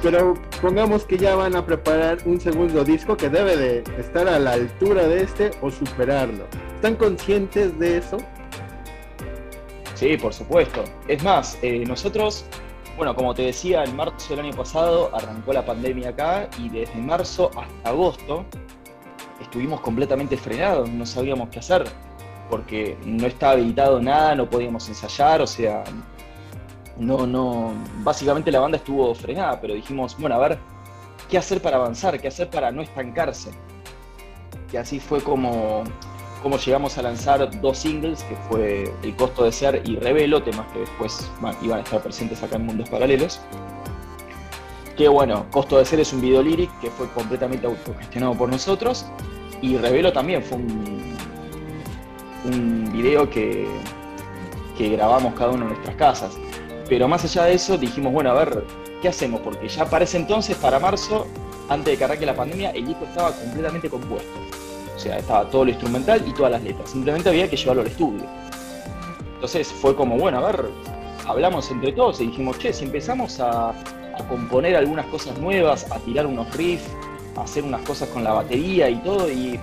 Pero 0.00 0.34
pongamos 0.62 1.04
que 1.04 1.18
ya 1.18 1.34
van 1.34 1.56
a 1.56 1.66
preparar 1.66 2.18
un 2.24 2.40
segundo 2.40 2.84
disco 2.84 3.16
que 3.16 3.28
debe 3.28 3.56
de 3.56 3.84
estar 3.98 4.28
a 4.28 4.38
la 4.38 4.52
altura 4.52 5.08
de 5.08 5.24
este 5.24 5.50
o 5.60 5.72
superarlo. 5.72 6.44
¿Están 6.76 6.94
conscientes 6.94 7.76
de 7.80 7.98
eso? 7.98 8.18
Sí, 9.94 10.16
por 10.16 10.32
supuesto. 10.32 10.84
Es 11.08 11.20
más, 11.24 11.58
eh, 11.62 11.82
nosotros, 11.84 12.44
bueno, 12.96 13.16
como 13.16 13.34
te 13.34 13.42
decía, 13.42 13.82
en 13.82 13.96
marzo 13.96 14.36
del 14.36 14.46
año 14.46 14.56
pasado 14.56 15.10
arrancó 15.12 15.52
la 15.52 15.66
pandemia 15.66 16.10
acá 16.10 16.48
y 16.58 16.68
desde 16.68 16.94
marzo 16.94 17.50
hasta 17.56 17.90
agosto 17.90 18.46
estuvimos 19.40 19.80
completamente 19.80 20.36
frenados, 20.36 20.88
no 20.88 21.06
sabíamos 21.06 21.48
qué 21.48 21.58
hacer 21.58 21.84
porque 22.50 22.98
no 23.06 23.26
estaba 23.26 23.52
habilitado 23.52 24.02
nada, 24.02 24.34
no 24.34 24.50
podíamos 24.50 24.88
ensayar, 24.88 25.40
o 25.40 25.46
sea, 25.46 25.84
no, 26.98 27.26
no, 27.26 27.72
básicamente 27.98 28.50
la 28.50 28.58
banda 28.58 28.76
estuvo 28.76 29.14
frenada, 29.14 29.60
pero 29.60 29.74
dijimos, 29.74 30.16
bueno, 30.18 30.34
a 30.34 30.38
ver, 30.38 30.58
¿qué 31.30 31.38
hacer 31.38 31.62
para 31.62 31.76
avanzar? 31.76 32.20
¿Qué 32.20 32.28
hacer 32.28 32.50
para 32.50 32.72
no 32.72 32.82
estancarse? 32.82 33.50
Y 34.72 34.76
así 34.76 35.00
fue 35.00 35.22
como 35.22 35.84
cómo 36.42 36.58
llegamos 36.58 36.98
a 36.98 37.02
lanzar 37.02 37.60
dos 37.60 37.78
singles, 37.78 38.22
que 38.24 38.36
fue 38.48 38.92
El 39.02 39.14
costo 39.14 39.44
de 39.44 39.52
ser 39.52 39.82
y 39.84 39.96
Revelo, 39.96 40.42
temas 40.42 40.70
que 40.72 40.80
después 40.80 41.30
iban 41.62 41.78
a 41.78 41.82
estar 41.82 42.02
presentes 42.02 42.42
acá 42.42 42.56
en 42.56 42.66
Mundos 42.66 42.88
Paralelos. 42.88 43.40
Que 45.00 45.08
bueno, 45.08 45.46
Costo 45.50 45.78
de 45.78 45.86
ser 45.86 45.98
es 46.00 46.12
un 46.12 46.20
video 46.20 46.42
lyric 46.42 46.70
que 46.78 46.90
fue 46.90 47.08
completamente 47.12 47.66
autogestionado 47.66 48.34
por 48.34 48.50
nosotros 48.50 49.06
y 49.62 49.78
Revelo 49.78 50.12
también 50.12 50.42
fue 50.42 50.58
un, 52.44 52.92
video 52.92 53.30
que, 53.30 53.66
que 54.76 54.90
grabamos 54.90 55.32
cada 55.32 55.52
uno 55.52 55.62
en 55.62 55.68
nuestras 55.68 55.96
casas. 55.96 56.38
Pero 56.86 57.08
más 57.08 57.24
allá 57.24 57.44
de 57.44 57.54
eso 57.54 57.78
dijimos, 57.78 58.12
bueno, 58.12 58.28
a 58.32 58.34
ver, 58.34 58.62
¿qué 59.00 59.08
hacemos? 59.08 59.40
Porque 59.40 59.70
ya 59.70 59.88
para 59.88 60.04
ese 60.04 60.18
entonces, 60.18 60.54
para 60.58 60.78
marzo, 60.78 61.26
antes 61.70 61.92
de 61.92 61.96
que 61.96 62.04
arranque 62.04 62.26
la 62.26 62.36
pandemia, 62.36 62.68
el 62.72 62.88
disco 62.88 63.06
estaba 63.06 63.32
completamente 63.32 63.88
compuesto. 63.88 64.38
O 64.94 64.98
sea, 64.98 65.16
estaba 65.16 65.48
todo 65.48 65.64
lo 65.64 65.70
instrumental 65.70 66.22
y 66.28 66.34
todas 66.34 66.52
las 66.52 66.62
letras. 66.62 66.90
Simplemente 66.90 67.30
había 67.30 67.48
que 67.48 67.56
llevarlo 67.56 67.80
al 67.80 67.88
estudio. 67.88 68.26
Entonces 69.36 69.66
fue 69.66 69.96
como, 69.96 70.18
bueno, 70.18 70.40
a 70.40 70.52
ver, 70.52 70.66
hablamos 71.26 71.70
entre 71.70 71.90
todos 71.92 72.20
y 72.20 72.26
dijimos, 72.26 72.58
che, 72.58 72.74
si 72.74 72.84
empezamos 72.84 73.40
a, 73.40 73.72
componer 74.28 74.76
algunas 74.76 75.06
cosas 75.06 75.38
nuevas, 75.38 75.90
a 75.90 75.98
tirar 75.98 76.26
unos 76.26 76.54
riffs, 76.56 76.88
a 77.36 77.42
hacer 77.42 77.64
unas 77.64 77.82
cosas 77.82 78.08
con 78.08 78.24
la 78.24 78.32
batería 78.32 78.88
y 78.88 78.96
todo, 78.96 79.30
y 79.30 79.58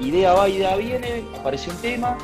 idea 0.00 0.32
va, 0.32 0.48
idea 0.48 0.76
viene, 0.76 1.24
apareció 1.38 1.72
un 1.72 1.78
tema, 1.78 2.18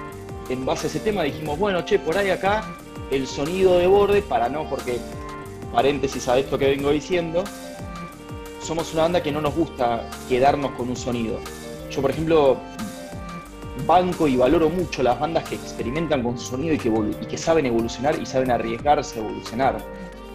en 0.48 0.64
base 0.64 0.86
a 0.86 0.90
ese 0.90 1.00
tema 1.00 1.22
dijimos, 1.22 1.58
bueno, 1.58 1.84
che, 1.84 1.98
por 1.98 2.16
ahí 2.16 2.30
acá 2.30 2.64
el 3.10 3.26
sonido 3.26 3.78
de 3.78 3.86
borde, 3.86 4.22
para 4.22 4.48
no, 4.48 4.68
porque, 4.68 4.98
paréntesis 5.72 6.28
a 6.28 6.38
esto 6.38 6.58
que 6.58 6.66
vengo 6.66 6.90
diciendo, 6.90 7.44
somos 8.62 8.92
una 8.92 9.02
banda 9.02 9.22
que 9.22 9.32
no 9.32 9.40
nos 9.40 9.54
gusta 9.54 10.08
quedarnos 10.28 10.72
con 10.72 10.88
un 10.88 10.96
sonido 10.96 11.38
yo, 11.90 12.00
por 12.00 12.10
ejemplo, 12.12 12.56
banco 13.86 14.28
y 14.28 14.36
valoro 14.36 14.70
mucho 14.70 15.02
las 15.02 15.18
bandas 15.18 15.44
que 15.48 15.56
experimentan 15.56 16.22
con 16.22 16.38
su 16.38 16.46
sonido 16.46 16.74
y 16.74 16.78
que, 16.78 16.88
y 16.88 17.26
que 17.26 17.36
saben 17.36 17.66
evolucionar 17.66 18.20
y 18.20 18.26
saben 18.26 18.50
arriesgarse 18.50 19.18
a 19.18 19.22
evolucionar. 19.22 19.78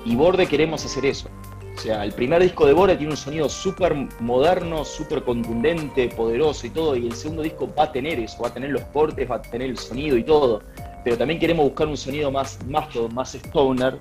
Y 0.05 0.15
Borde 0.15 0.47
queremos 0.47 0.85
hacer 0.85 1.05
eso. 1.05 1.29
O 1.75 1.79
sea, 1.79 2.05
el 2.05 2.13
primer 2.13 2.41
disco 2.41 2.65
de 2.65 2.73
Borde 2.73 2.95
tiene 2.95 3.11
un 3.11 3.17
sonido 3.17 3.49
súper 3.49 3.93
moderno, 4.21 4.85
súper 4.85 5.23
contundente, 5.23 6.07
poderoso 6.07 6.67
y 6.67 6.69
todo, 6.69 6.95
y 6.95 7.07
el 7.07 7.13
segundo 7.13 7.41
disco 7.41 7.69
va 7.77 7.83
a 7.83 7.91
tener 7.91 8.17
eso, 8.19 8.41
va 8.41 8.47
a 8.47 8.53
tener 8.53 8.69
los 8.69 8.83
cortes, 8.83 9.29
va 9.29 9.35
a 9.35 9.41
tener 9.41 9.69
el 9.69 9.77
sonido 9.77 10.15
y 10.15 10.23
todo. 10.23 10.63
Pero 11.03 11.17
también 11.17 11.39
queremos 11.39 11.65
buscar 11.65 11.87
un 11.87 11.97
sonido 11.97 12.31
más 12.31 12.57
todo 12.93 13.09
más 13.09 13.35
stoner, 13.35 13.99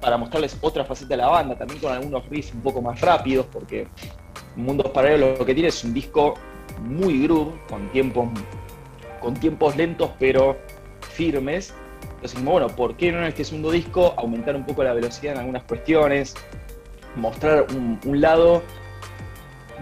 para 0.00 0.16
mostrarles 0.16 0.56
otra 0.60 0.84
faceta 0.84 1.10
de 1.10 1.18
la 1.18 1.28
banda, 1.28 1.56
también 1.56 1.80
con 1.80 1.92
algunos 1.92 2.28
riffs 2.28 2.52
un 2.54 2.62
poco 2.62 2.82
más 2.82 3.00
rápidos, 3.00 3.46
porque 3.52 3.86
Mundos 4.56 4.90
Paralelos 4.90 5.38
lo 5.38 5.46
que 5.46 5.54
tiene 5.54 5.68
es 5.68 5.84
un 5.84 5.94
disco 5.94 6.34
muy 6.82 7.22
groove, 7.22 7.52
con 7.68 7.88
tiempos, 7.90 8.28
con 9.20 9.34
tiempos 9.34 9.76
lentos 9.76 10.10
pero 10.18 10.56
firmes. 11.00 11.74
Entonces, 12.20 12.44
bueno, 12.44 12.68
¿por 12.68 12.96
qué 12.96 13.10
no 13.10 13.20
en 13.20 13.24
este 13.24 13.44
segundo 13.44 13.70
disco 13.70 14.12
aumentar 14.18 14.54
un 14.54 14.66
poco 14.66 14.84
la 14.84 14.92
velocidad 14.92 15.32
en 15.32 15.40
algunas 15.40 15.62
cuestiones? 15.62 16.34
Mostrar 17.16 17.66
un, 17.74 18.20
lado 18.20 18.62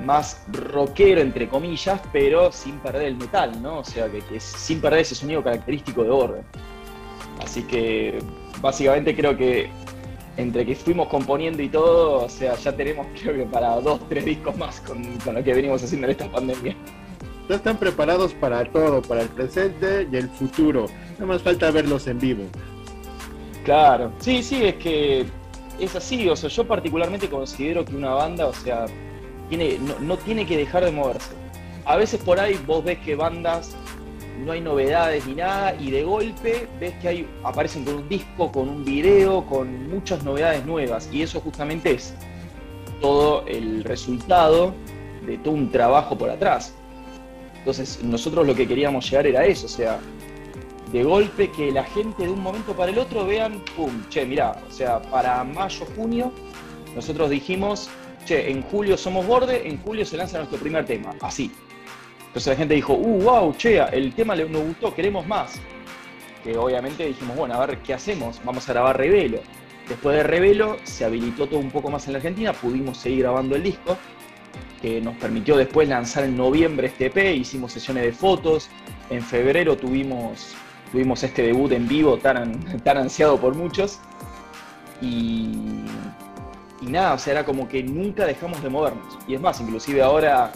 más 0.05 0.41
rockero, 0.53 1.21
entre 1.21 1.49
comillas, 1.49 2.01
pero 2.13 2.53
sin 2.53 2.79
perder 2.79 3.09
el 3.09 3.17
metal, 3.17 3.61
¿no? 3.61 3.81
O 3.81 3.85
sea, 3.85 4.09
que, 4.09 4.39
sin 4.39 4.81
perder 4.81 5.01
ese 5.01 5.17
sonido 5.17 5.43
característico 5.43 6.05
de 6.05 6.11
Orden. 6.11 6.45
Así 7.43 7.65
que 7.65 8.21
básicamente 8.61 9.17
creo 9.17 9.37
que 9.37 9.69
entre 10.37 10.65
que 10.65 10.77
fuimos 10.77 11.09
componiendo 11.09 11.61
y 11.61 11.69
todo, 11.69 12.25
o 12.25 12.29
sea, 12.29 12.55
ya 12.55 12.73
tenemos 12.73 13.05
creo 13.21 13.35
que 13.35 13.47
para 13.47 13.81
dos, 13.81 14.01
tres 14.09 14.25
discos 14.25 14.57
más 14.57 14.81
con, 14.81 15.03
lo 15.35 15.43
que 15.43 15.55
venimos 15.55 15.83
haciendo 15.83 16.07
en 16.07 16.13
esta 16.13 16.31
pandemia. 16.31 16.77
Ya 17.49 17.57
están 17.57 17.79
preparados 17.79 18.35
para 18.35 18.65
todo, 18.71 19.01
para 19.03 19.23
el 19.23 19.29
presente 19.29 20.07
y 20.11 20.17
el 20.17 20.29
futuro. 20.29 20.87
Nada 21.15 21.27
más 21.27 21.43
falta 21.43 21.71
verlos 21.71 22.07
en 22.07 22.19
vivo. 22.19 22.45
Claro, 23.65 24.13
sí, 24.19 24.43
sí, 24.43 24.65
es 24.65 24.75
que 24.77 25.27
es 25.79 25.97
así. 25.97 26.29
O 26.29 26.37
sea, 26.37 26.51
yo 26.51 26.67
particularmente 26.67 27.29
considero 27.29 27.85
que 27.85 27.97
una 27.97 28.11
banda, 28.11 28.47
o 28.47 28.53
sea, 28.53 28.87
tiene, 29.49 29.79
no, 29.79 29.99
no 30.01 30.17
tiene 30.19 30.47
que 30.47 30.57
dejar 30.57 30.85
de 30.85 30.91
moverse. 30.91 31.33
A 31.85 31.97
veces 31.97 32.21
por 32.21 32.39
ahí 32.39 32.61
vos 32.67 32.85
ves 32.85 32.99
que 32.99 33.15
bandas 33.15 33.75
no 34.45 34.53
hay 34.53 34.61
novedades 34.61 35.27
ni 35.27 35.35
nada, 35.35 35.75
y 35.75 35.91
de 35.91 36.05
golpe 36.05 36.69
ves 36.79 36.95
que 37.01 37.09
hay, 37.09 37.29
aparecen 37.45 37.85
con 37.85 37.97
un 37.97 38.09
disco, 38.09 38.53
con 38.53 38.69
un 38.69 38.85
video, 38.85 39.45
con 39.47 39.91
muchas 39.91 40.23
novedades 40.25 40.65
nuevas, 40.65 41.09
y 41.13 41.23
eso 41.23 41.41
justamente 41.41 41.93
es 41.93 42.15
todo 43.01 43.45
el 43.47 43.85
resultado 43.85 44.75
de 45.27 45.39
todo 45.39 45.55
un 45.55 45.71
trabajo 45.71 46.17
por 46.17 46.31
atrás. 46.31 46.75
Entonces, 47.59 48.03
nosotros 48.03 48.47
lo 48.47 48.55
que 48.55 48.67
queríamos 48.67 49.11
llegar 49.11 49.27
era 49.27 49.45
eso, 49.45 49.67
o 49.67 49.69
sea, 49.69 49.99
de 50.93 51.03
golpe 51.03 51.51
que 51.51 51.71
la 51.71 51.85
gente 51.85 52.25
de 52.25 52.31
un 52.31 52.43
momento 52.43 52.73
para 52.73 52.91
el 52.91 52.99
otro 52.99 53.27
vean, 53.27 53.63
pum, 53.77 54.09
che, 54.09 54.25
mirá, 54.25 54.63
o 54.67 54.73
sea, 54.73 55.03
para 55.03 55.45
mayo, 55.45 55.87
junio, 55.97 56.33
nosotros 56.95 57.29
dijimos, 57.31 57.91
che, 58.25 58.51
en 58.51 58.63
julio 58.63 58.97
somos 58.97 59.27
borde, 59.27 59.69
en 59.69 59.79
julio 59.83 60.07
se 60.07 60.17
lanza 60.17 60.39
nuestro 60.39 60.59
primer 60.59 60.87
tema, 60.87 61.15
así, 61.21 61.53
entonces 62.29 62.53
la 62.53 62.57
gente 62.57 62.75
dijo, 62.75 62.93
uh, 62.93 63.23
wow, 63.23 63.55
che, 63.57 63.81
el 63.93 64.15
tema 64.15 64.37
nos 64.37 64.63
gustó, 64.63 64.95
queremos 64.95 65.27
más. 65.27 65.59
Que 66.45 66.57
obviamente 66.57 67.07
dijimos, 67.07 67.37
bueno, 67.37 67.55
a 67.55 67.67
ver 67.67 67.79
qué 67.79 67.95
hacemos, 67.95 68.41
vamos 68.45 68.69
a 68.69 68.73
grabar 68.75 68.99
Revelo. 68.99 69.41
Después 69.89 70.17
de 70.17 70.23
Revelo 70.23 70.77
se 70.85 71.07
habilitó 71.07 71.47
todo 71.47 71.59
un 71.59 71.71
poco 71.71 71.91
más 71.91 72.07
en 72.07 72.13
la 72.13 72.19
Argentina, 72.19 72.53
pudimos 72.53 72.99
seguir 72.99 73.21
grabando 73.21 73.57
el 73.57 73.63
disco, 73.63 73.97
que 74.81 75.01
nos 75.01 75.17
permitió 75.17 75.57
después 75.57 75.89
lanzar 75.89 76.25
en 76.25 76.37
noviembre 76.37 76.89
este 76.89 77.07
EP, 77.07 77.37
hicimos 77.37 77.73
sesiones 77.73 78.05
de 78.05 78.13
fotos, 78.13 78.69
en 79.11 79.23
febrero 79.23 79.77
tuvimos, 79.77 80.55
tuvimos 80.93 81.23
este 81.23 81.43
debut 81.43 81.73
en 81.73 81.89
vivo 81.89 82.19
tan, 82.19 82.61
tan 82.85 82.99
ansiado 82.99 83.39
por 83.39 83.55
muchos, 83.55 83.99
y, 85.01 85.85
y 86.81 86.87
nada, 86.87 87.15
o 87.15 87.19
sea, 87.19 87.33
era 87.35 87.45
como 87.45 87.69
que 87.69 87.83
nunca 87.83 88.27
dejamos 88.27 88.63
de 88.63 88.69
movernos. 88.69 89.19
Y 89.27 89.35
es 89.35 89.41
más, 89.41 89.61
inclusive 89.61 90.03
ahora 90.03 90.53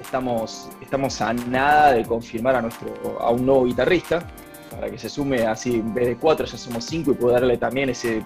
estamos, 0.00 0.68
estamos 0.80 1.20
a 1.20 1.32
nada 1.32 1.92
de 1.92 2.04
confirmar 2.04 2.56
a, 2.56 2.62
nuestro, 2.62 3.18
a 3.20 3.30
un 3.30 3.46
nuevo 3.46 3.64
guitarrista, 3.64 4.26
para 4.70 4.90
que 4.90 4.98
se 4.98 5.08
sume 5.08 5.46
así, 5.46 5.76
en 5.76 5.94
vez 5.94 6.06
de 6.06 6.16
cuatro 6.16 6.46
ya 6.46 6.56
somos 6.56 6.84
cinco 6.84 7.12
y 7.12 7.14
pueda 7.14 7.34
darle 7.34 7.56
también 7.58 7.90
ese 7.90 8.24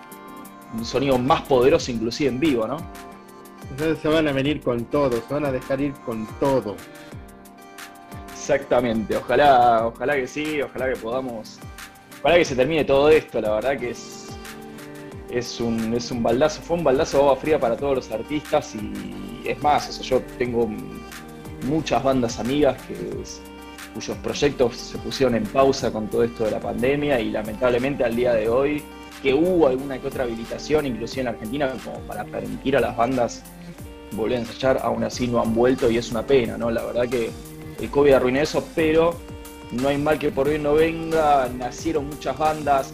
sonido 0.83 1.19
más 1.19 1.43
poderoso 1.43 1.91
inclusive 1.91 2.31
en 2.31 2.41
vivo, 2.41 2.67
¿no? 2.67 2.77
Entonces 3.71 3.99
se 3.99 4.09
van 4.09 4.29
a 4.29 4.33
venir 4.33 4.61
con 4.61 4.85
todo, 4.87 5.13
se 5.13 5.35
van 5.35 5.45
a 5.45 5.53
dejar 5.53 5.81
ir 5.81 5.93
con 6.05 6.27
todo. 6.39 6.77
Exactamente, 8.33 9.17
ojalá, 9.17 9.87
ojalá 9.87 10.15
que 10.15 10.29
sí, 10.29 10.63
ojalá 10.63 10.89
que 10.89 10.97
podamos, 10.97 11.59
ojalá 12.21 12.37
que 12.37 12.45
se 12.45 12.55
termine 12.55 12.85
todo 12.85 13.09
esto, 13.09 13.41
la 13.41 13.57
verdad 13.57 13.77
que 13.77 13.91
es, 13.91 14.29
es 15.31 15.61
un, 15.61 15.93
es 15.95 16.13
un 16.13 16.23
baldazo, 16.23 16.63
fue 16.63 16.77
un 16.77 16.85
baldazo 16.85 17.17
de 17.17 17.23
agua 17.25 17.37
fría 17.37 17.59
para 17.59 17.77
todos 17.77 17.97
los 17.97 18.11
artistas 18.13 18.75
y 18.77 19.43
es 19.45 19.61
más, 19.63 19.89
eso 19.89 20.03
yo 20.03 20.23
tengo 20.39 20.69
muchas 21.67 22.05
bandas 22.05 22.39
amigas 22.39 22.81
que, 22.83 22.95
cuyos 23.97 24.17
proyectos 24.19 24.77
se 24.77 24.99
pusieron 24.99 25.35
en 25.35 25.45
pausa 25.45 25.91
con 25.91 26.09
todo 26.09 26.23
esto 26.23 26.45
de 26.45 26.51
la 26.51 26.61
pandemia 26.61 27.19
y 27.19 27.31
lamentablemente 27.31 28.05
al 28.05 28.15
día 28.15 28.35
de 28.35 28.49
hoy 28.49 28.83
que 29.23 29.35
hubo 29.35 29.67
alguna 29.67 29.99
que 29.99 30.09
otra 30.09 30.25
habilitación, 30.25 30.87
inclusive 30.87 31.23
en 31.23 31.29
Argentina, 31.29 31.73
como 31.85 31.99
para 32.01 32.25
permitir 32.25 32.77
a 32.77 32.81
las 32.81 32.97
bandas 32.97 33.43
volver 34.13 34.39
a 34.39 34.41
ensayar, 34.41 34.81
aún 34.83 35.05
así 35.05 35.27
no 35.27 35.41
han 35.41 35.55
vuelto 35.55 35.91
y 35.91 35.99
es 35.99 36.11
una 36.11 36.25
pena, 36.27 36.57
¿no? 36.57 36.71
La 36.71 36.85
verdad 36.85 37.09
que 37.09 37.31
el 37.81 37.91
COVID 37.91 38.13
arruinó 38.13 38.41
eso, 38.41 38.67
pero 38.75 39.15
no 39.73 39.89
hay 39.89 39.99
mal 39.99 40.19
que 40.19 40.31
por 40.31 40.49
hoy 40.49 40.59
no 40.59 40.75
venga, 40.75 41.49
nacieron 41.49 42.09
muchas 42.09 42.39
bandas, 42.39 42.93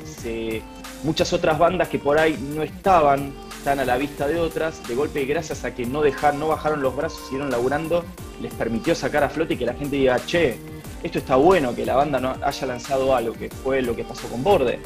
muchas 1.03 1.33
otras 1.33 1.59
bandas 1.59 1.89
que 1.89 1.99
por 1.99 2.19
ahí 2.19 2.39
no 2.55 2.63
estaban 2.63 3.33
están 3.63 3.79
a 3.79 3.85
la 3.85 3.97
vista 3.97 4.27
de 4.27 4.41
otras, 4.41 4.83
de 4.89 4.97
golpe 4.97 5.25
gracias 5.25 5.65
a 5.65 5.73
que 5.73 5.87
no, 5.87 6.03
dejar, 6.03 6.35
no 6.35 6.49
bajaron 6.49 6.83
los 6.83 6.97
brazos, 6.97 7.21
siguieron 7.27 7.49
laburando, 7.49 8.05
les 8.41 8.53
permitió 8.55 8.93
sacar 8.93 9.23
a 9.23 9.29
flote 9.29 9.55
y 9.55 9.57
que 9.57 9.67
la 9.67 9.75
gente 9.75 9.95
diga, 9.95 10.19
che, 10.27 10.57
esto 11.01 11.21
está 11.21 11.37
bueno, 11.37 11.73
que 11.73 11.87
la 11.87 11.95
banda 11.95 12.39
haya 12.43 12.67
lanzado 12.67 13.15
algo, 13.15 13.35
que 13.35 13.51
fue 13.51 13.81
lo 13.81 13.95
que 13.95 14.03
pasó 14.03 14.27
con 14.27 14.43
Borde. 14.43 14.81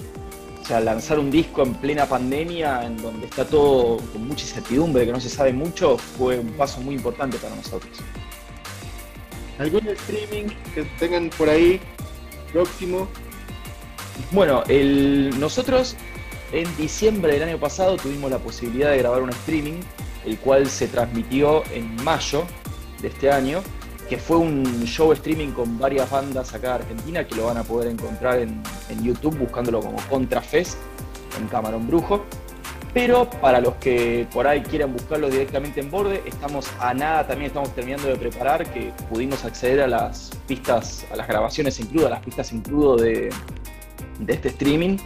O 0.67 0.69
sea, 0.69 0.81
lanzar 0.81 1.21
un 1.21 1.31
disco 1.31 1.63
en 1.63 1.75
plena 1.75 2.07
pandemia, 2.07 2.85
en 2.85 2.97
donde 2.97 3.27
está 3.27 3.45
todo 3.45 3.99
con 4.13 4.27
mucha 4.27 4.45
incertidumbre, 4.45 5.07
que 5.07 5.13
no 5.13 5.21
se 5.21 5.31
sabe 5.31 5.53
mucho, 5.53 5.97
fue 5.97 6.41
un 6.41 6.49
paso 6.55 6.81
muy 6.81 6.97
importante 6.97 7.37
para 7.39 7.55
nosotros. 7.55 7.99
¿Algún 9.61 9.87
streaming 9.87 10.47
que 10.75 10.83
tengan 10.99 11.31
por 11.31 11.49
ahí 11.49 11.81
próximo? 12.53 13.07
Bueno, 14.33 14.65
nosotros 15.39 15.95
en 16.51 16.77
diciembre 16.77 17.35
del 17.35 17.45
año 17.45 17.59
pasado 17.59 17.97
tuvimos 17.97 18.29
la 18.29 18.41
posibilidad 18.41 18.91
de 18.91 18.99
grabar 18.99 19.23
un 19.23 19.31
streaming, 19.31 19.79
el 20.25 20.37
cual 20.41 20.69
se 20.69 20.89
transmitió 20.89 21.63
en 21.73 21.95
mayo 22.03 22.45
de 23.01 23.07
este 23.07 23.31
año, 23.31 23.63
que 24.09 24.19
fue 24.19 24.37
un 24.37 24.85
show 24.85 25.13
streaming 25.13 25.51
con 25.51 25.79
varias 25.79 26.11
bandas 26.11 26.55
acá 26.55 26.69
de 26.69 26.75
Argentina 26.85 27.27
que 27.27 27.35
lo 27.35 27.47
van 27.47 27.57
a 27.57 27.65
poder 27.65 27.91
encontrar 27.91 28.39
en, 28.39 28.63
YouTube 29.03 29.37
buscándolo 29.39 29.81
como 29.81 29.99
Contrafest 30.09 30.79
en 31.39 31.47
Camarón 31.49 31.87
Brujo. 31.87 32.25
Pero 32.95 33.29
para 33.29 33.61
los 33.61 33.75
que 33.75 34.27
por 34.33 34.47
ahí 34.47 34.63
quieran 34.63 34.93
buscarlo 34.93 35.29
directamente 35.29 35.81
en 35.81 35.91
borde, 35.91 36.23
estamos 36.25 36.71
a 36.81 36.95
nada, 36.95 37.27
también 37.27 37.49
estamos 37.49 37.75
terminando 37.75 38.09
de 38.09 38.17
preparar 38.17 38.73
que 38.73 38.91
pudimos 39.11 39.45
acceder 39.45 39.83
a 39.83 39.87
las 39.87 40.31
pistas, 40.47 41.05
a 41.13 41.17
las 41.17 41.29
grabaciones 41.29 41.79
en 41.79 41.89
crudo, 41.89 42.07
a 42.07 42.11
las 42.11 42.21
pistas 42.21 42.53
en 42.53 42.63
de, 42.63 43.31
de 44.19 44.33
este 44.33 44.49
streaming 44.49 44.97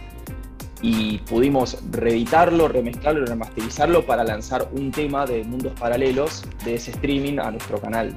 y 0.81 1.19
pudimos 1.19 1.77
reeditarlo, 1.91 2.67
remezclarlo, 2.67 3.25
remasterizarlo 3.25 4.05
para 4.05 4.23
lanzar 4.23 4.69
un 4.71 4.91
tema 4.91 5.25
de 5.25 5.43
mundos 5.43 5.73
paralelos 5.79 6.43
de 6.65 6.75
ese 6.75 6.91
streaming 6.91 7.39
a 7.39 7.51
nuestro 7.51 7.79
canal, 7.79 8.15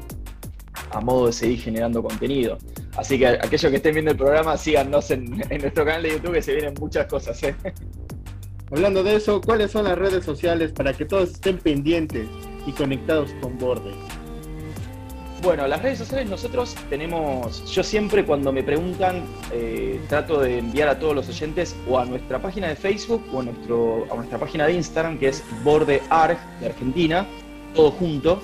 a 0.94 1.00
modo 1.00 1.26
de 1.26 1.32
seguir 1.32 1.60
generando 1.60 2.02
contenido. 2.02 2.56
Así 2.96 3.18
que 3.18 3.26
aquellos 3.26 3.70
que 3.70 3.76
estén 3.76 3.94
viendo 3.94 4.12
el 4.12 4.16
programa, 4.16 4.56
síganos 4.56 5.10
en, 5.10 5.30
nuestro 5.30 5.84
canal 5.84 6.02
de 6.02 6.10
YouTube 6.12 6.32
que 6.32 6.42
se 6.42 6.54
vienen 6.54 6.74
muchas 6.80 7.06
cosas. 7.06 7.42
¿eh? 7.42 7.54
Hablando 8.70 9.02
de 9.02 9.16
eso, 9.16 9.40
¿cuáles 9.40 9.72
son 9.72 9.84
las 9.84 9.98
redes 9.98 10.24
sociales 10.24 10.72
para 10.72 10.92
que 10.92 11.04
todos 11.04 11.32
estén 11.32 11.58
pendientes 11.58 12.28
y 12.66 12.72
conectados 12.72 13.30
con 13.40 13.58
Borde? 13.58 13.92
Bueno, 15.42 15.66
las 15.66 15.82
redes 15.82 15.98
sociales 15.98 16.30
nosotros 16.30 16.74
tenemos, 16.88 17.70
yo 17.70 17.82
siempre 17.82 18.24
cuando 18.24 18.50
me 18.50 18.62
preguntan, 18.62 19.24
eh, 19.52 20.00
trato 20.08 20.40
de 20.40 20.58
enviar 20.58 20.88
a 20.88 20.98
todos 20.98 21.14
los 21.14 21.28
oyentes 21.28 21.76
o 21.86 21.98
a 21.98 22.06
nuestra 22.06 22.40
página 22.40 22.68
de 22.68 22.76
Facebook 22.76 23.22
o 23.30 23.40
a, 23.40 23.42
nuestro, 23.42 24.06
a 24.10 24.16
nuestra 24.16 24.38
página 24.38 24.66
de 24.66 24.72
Instagram, 24.72 25.18
que 25.18 25.28
es 25.28 25.44
BordeArg 25.62 26.38
de 26.60 26.66
Argentina, 26.66 27.26
todo 27.74 27.90
junto, 27.90 28.40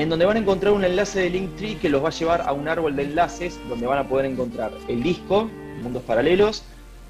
en 0.00 0.08
donde 0.08 0.24
van 0.24 0.36
a 0.38 0.40
encontrar 0.40 0.72
un 0.72 0.82
enlace 0.82 1.20
de 1.20 1.30
Linktree 1.30 1.76
que 1.76 1.90
los 1.90 2.02
va 2.02 2.08
a 2.08 2.12
llevar 2.12 2.40
a 2.46 2.52
un 2.52 2.66
árbol 2.68 2.96
de 2.96 3.02
enlaces 3.02 3.60
donde 3.68 3.86
van 3.86 3.98
a 3.98 4.08
poder 4.08 4.24
encontrar 4.24 4.72
el 4.88 5.02
disco, 5.02 5.50
Mundos 5.82 6.02
Paralelos, 6.04 6.62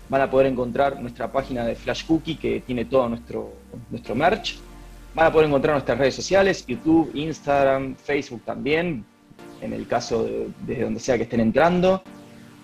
van 0.08 0.22
a 0.22 0.30
poder 0.30 0.48
encontrar 0.48 1.00
nuestra 1.00 1.30
página 1.30 1.64
de 1.64 1.76
Flash 1.76 2.04
Cookie 2.04 2.34
que 2.34 2.60
tiene 2.66 2.84
todo 2.86 3.08
nuestro, 3.08 3.52
nuestro 3.90 4.16
merch, 4.16 4.58
van 5.14 5.26
a 5.26 5.32
poder 5.32 5.46
encontrar 5.46 5.74
nuestras 5.74 5.98
redes 5.98 6.16
sociales, 6.16 6.66
YouTube, 6.66 7.12
Instagram, 7.14 7.94
Facebook 7.94 8.42
también, 8.44 9.04
en 9.60 9.72
el 9.72 9.86
caso 9.86 10.24
de, 10.24 10.48
desde 10.66 10.82
donde 10.82 10.98
sea 10.98 11.16
que 11.16 11.22
estén 11.22 11.40
entrando. 11.40 12.02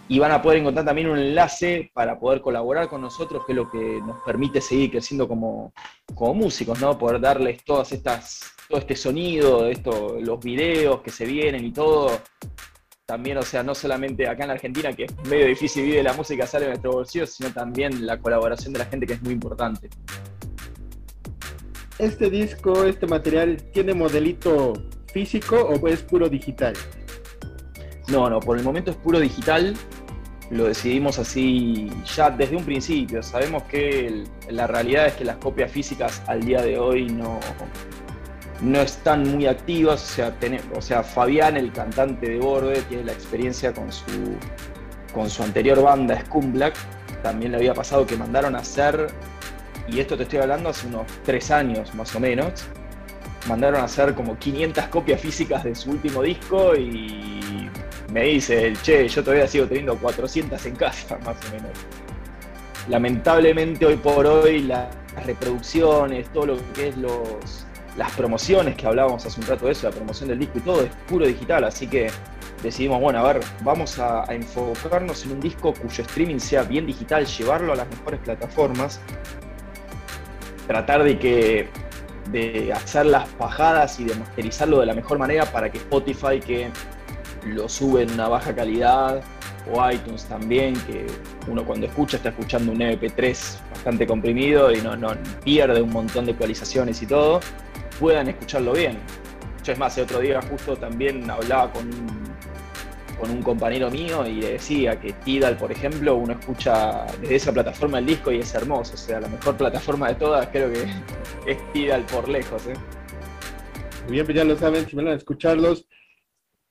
Y 0.09 0.19
van 0.21 0.31
a 0.31 0.41
poder 0.41 0.59
encontrar 0.61 0.85
también 0.85 1.09
un 1.09 1.19
enlace 1.19 1.91
para 1.93 2.19
poder 2.19 2.41
colaborar 2.41 2.89
con 2.89 3.01
nosotros, 3.01 3.45
que 3.45 3.53
es 3.53 3.57
lo 3.57 3.69
que 3.69 4.01
nos 4.07 4.23
permite 4.25 4.61
seguir 4.61 4.93
creciendo 4.93 5.27
como, 5.27 5.73
como 6.15 6.35
músicos, 6.35 6.81
¿no? 6.81 6.97
Poder 6.97 7.21
darles 7.21 7.65
todas 7.65 7.91
estas, 7.91 8.55
todo 8.69 8.79
este 8.79 8.95
sonido, 8.95 9.67
esto, 9.67 10.17
los 10.21 10.39
videos 10.39 11.01
que 11.03 11.11
se 11.11 11.27
vienen 11.27 11.65
y 11.65 11.73
todo. 11.73 12.21
También, 13.05 13.39
o 13.39 13.43
sea, 13.43 13.63
no 13.63 13.75
solamente 13.75 14.29
acá 14.29 14.45
en 14.45 14.51
Argentina, 14.51 14.93
que 14.93 15.05
es 15.05 15.15
medio 15.29 15.47
difícil 15.47 15.85
vivir 15.85 16.05
la 16.05 16.13
música 16.13 16.47
sale 16.47 16.65
de 16.67 16.71
nuestro 16.73 16.93
bolsillo, 16.93 17.27
sino 17.27 17.51
también 17.51 18.07
la 18.07 18.19
colaboración 18.19 18.73
de 18.73 18.81
la 18.81 18.85
gente 18.85 19.07
que 19.07 19.15
es 19.15 19.23
muy 19.23 19.33
importante. 19.33 19.89
Este 21.99 22.29
disco, 22.31 22.85
este 22.85 23.07
material, 23.07 23.57
¿tiene 23.73 23.95
modelito 23.95 24.75
físico 25.13 25.57
o 25.57 25.89
es 25.89 26.03
puro 26.03 26.29
digital? 26.29 26.75
No, 28.09 28.29
no, 28.29 28.39
por 28.39 28.59
el 28.59 28.65
momento 28.65 28.91
es 28.91 28.97
puro 28.97 29.19
digital. 29.19 29.75
Lo 30.51 30.65
decidimos 30.67 31.19
así 31.19 31.91
ya 32.15 32.31
desde 32.31 32.57
un 32.57 32.65
principio. 32.65 33.23
Sabemos 33.23 33.65
que 33.65 34.25
la 34.49 34.67
realidad 34.67 35.07
es 35.07 35.15
que 35.15 35.25
las 35.25 35.37
copias 35.37 35.71
físicas 35.71 36.23
al 36.27 36.45
día 36.45 36.63
de 36.63 36.79
hoy 36.79 37.07
no, 37.07 37.41
no 38.61 38.81
están 38.81 39.29
muy 39.29 39.47
activas. 39.47 40.03
O 40.03 40.07
sea, 40.07 40.35
o 40.75 40.81
sea, 40.81 41.03
Fabián, 41.03 41.57
el 41.57 41.73
cantante 41.73 42.29
de 42.29 42.39
Borde, 42.39 42.83
tiene 42.83 43.05
la 43.05 43.13
experiencia 43.13 43.73
con 43.73 43.91
su, 43.93 44.37
con 45.13 45.29
su 45.29 45.43
anterior 45.43 45.83
banda, 45.83 46.21
Scum 46.27 46.53
Black. 46.53 46.75
También 47.23 47.51
le 47.51 47.59
había 47.59 47.75
pasado 47.75 48.07
que 48.07 48.17
mandaron 48.17 48.55
a 48.55 48.59
hacer, 48.59 49.09
y 49.89 49.99
esto 49.99 50.17
te 50.17 50.25
estoy 50.25 50.39
hablando 50.41 50.69
hace 50.69 50.87
unos 50.87 51.07
tres 51.25 51.51
años 51.51 51.93
más 51.95 52.15
o 52.15 52.21
menos, 52.21 52.67
mandaron 53.49 53.81
a 53.81 53.85
hacer 53.85 54.15
como 54.15 54.39
500 54.39 54.85
copias 54.87 55.21
físicas 55.21 55.65
de 55.65 55.75
su 55.75 55.91
último 55.91 56.23
disco 56.23 56.75
y 56.77 57.36
me 58.13 58.25
dice 58.25 58.69
el 58.69 58.81
che, 58.83 59.09
yo 59.09 59.23
todavía 59.23 59.47
sigo 59.47 59.67
teniendo 59.67 59.97
400 59.97 60.65
en 60.67 60.77
casa, 60.77 61.19
más 61.25 61.37
o 61.49 61.53
menos. 61.55 61.71
Lamentablemente 62.89 63.85
hoy 63.85 63.97
por 63.97 64.27
hoy 64.27 64.63
las 64.63 64.89
reproducciones, 65.25 66.29
todo 66.33 66.47
lo 66.47 66.73
que 66.73 66.89
es 66.89 66.97
los, 66.97 67.67
las 67.97 68.13
promociones 68.13 68.77
que 68.77 68.87
hablábamos 68.87 69.27
hace 69.27 69.41
un 69.41 69.47
rato 69.47 69.67
de 69.67 69.73
eso, 69.73 69.89
la 69.89 69.95
promoción 69.95 70.29
del 70.29 70.39
disco 70.39 70.59
y 70.59 70.61
todo 70.61 70.83
es 70.83 70.91
puro 71.09 71.27
digital, 71.27 71.65
así 71.65 71.89
que 71.89 72.11
decidimos, 72.63 73.01
bueno, 73.01 73.19
a 73.19 73.33
ver, 73.33 73.41
vamos 73.63 73.99
a 73.99 74.25
enfocarnos 74.29 75.25
en 75.25 75.33
un 75.33 75.41
disco 75.41 75.75
cuyo 75.75 76.03
streaming 76.05 76.39
sea 76.39 76.63
bien 76.63 76.87
digital, 76.87 77.27
llevarlo 77.27 77.73
a 77.73 77.77
las 77.77 77.89
mejores 77.89 78.21
plataformas, 78.21 79.01
tratar 80.67 81.03
de 81.03 81.19
que 81.19 81.69
de 82.31 82.73
hacer 82.73 83.07
las 83.07 83.37
bajadas 83.39 84.01
y 84.01 84.05
de 84.05 84.15
masterizarlo 84.17 84.81
de 84.81 84.87
la 84.87 84.95
mejor 84.95 85.19
manera 85.19 85.45
para 85.47 85.71
que 85.71 85.79
Spotify, 85.79 86.41
que 86.41 86.71
lo 87.45 87.69
sube 87.69 88.03
en 88.03 88.13
una 88.13 88.29
baja 88.29 88.55
calidad, 88.55 89.23
o 89.73 89.91
iTunes 89.91 90.25
también, 90.27 90.75
que 90.87 91.07
uno 91.49 91.65
cuando 91.65 91.87
escucha 91.87 92.17
está 92.17 92.31
escuchando 92.31 92.73
un 92.73 92.79
MP3 92.79 93.61
bastante 93.71 94.07
comprimido 94.07 94.73
y 94.73 94.81
no, 94.81 94.97
no 94.97 95.09
pierde 95.45 95.83
un 95.83 95.91
montón 95.91 96.27
de 96.27 96.33
actualizaciones 96.33 97.03
y 97.03 97.07
todo, 97.07 97.41
puedan 97.99 98.29
escucharlo 98.29 98.73
bien. 98.73 98.99
Yo 99.65 99.73
es 99.73 99.79
más, 99.79 99.99
el 99.99 100.05
otro 100.05 100.21
día 100.21 100.41
justo 100.43 100.77
también 100.77 101.29
hablaba 101.29 101.73
con 101.73 101.87
un 101.87 102.27
con 103.19 103.31
un 103.31 103.43
compañero 103.43 103.91
mío 103.91 104.27
y 104.27 104.35
le 104.35 104.53
decía 104.53 105.01
que 105.01 105.13
Tidal, 105.13 105.57
por 105.57 105.73
ejemplo, 105.73 106.17
uno 106.17 106.35
escucha 106.35 107.07
desde 107.21 107.37
esa 107.37 107.53
plataforma 107.53 107.99
el 107.99 108.07
disco 108.07 108.31
y 108.31 108.41
es 108.41 108.55
hermoso. 108.55 108.95
O 108.95 108.97
sea, 108.97 109.21
la 109.21 109.29
mejor 109.29 109.57
plataforma 109.57 110.09
de 110.09 110.17
todas 110.17 110.47
creo 110.49 110.71
que 110.71 110.83
es 111.51 111.73
Tidal 111.73 112.05
por 112.05 112.29
lejos. 112.29 112.67
¿eh? 112.67 112.75
Bien, 114.09 114.25
pues 114.25 114.37
ya 114.37 114.45
lo 114.45 114.57
saben, 114.57 114.87
si 114.87 114.97
van 114.97 115.09
a 115.09 115.15
escucharlos, 115.15 115.87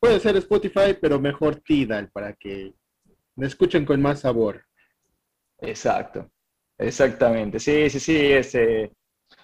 puede 0.06 0.20
ser 0.20 0.38
Spotify, 0.38 0.96
pero 1.02 1.20
mejor 1.20 1.62
Tidal 1.62 2.12
para 2.12 2.34
que 2.34 2.74
me 3.36 3.48
escuchen 3.48 3.86
con 3.86 4.02
más 4.02 4.20
sabor. 4.20 4.63
Exacto, 5.60 6.30
exactamente. 6.78 7.60
Sí, 7.60 7.89
sí, 7.89 8.00
sí. 8.00 8.15
Es, 8.15 8.56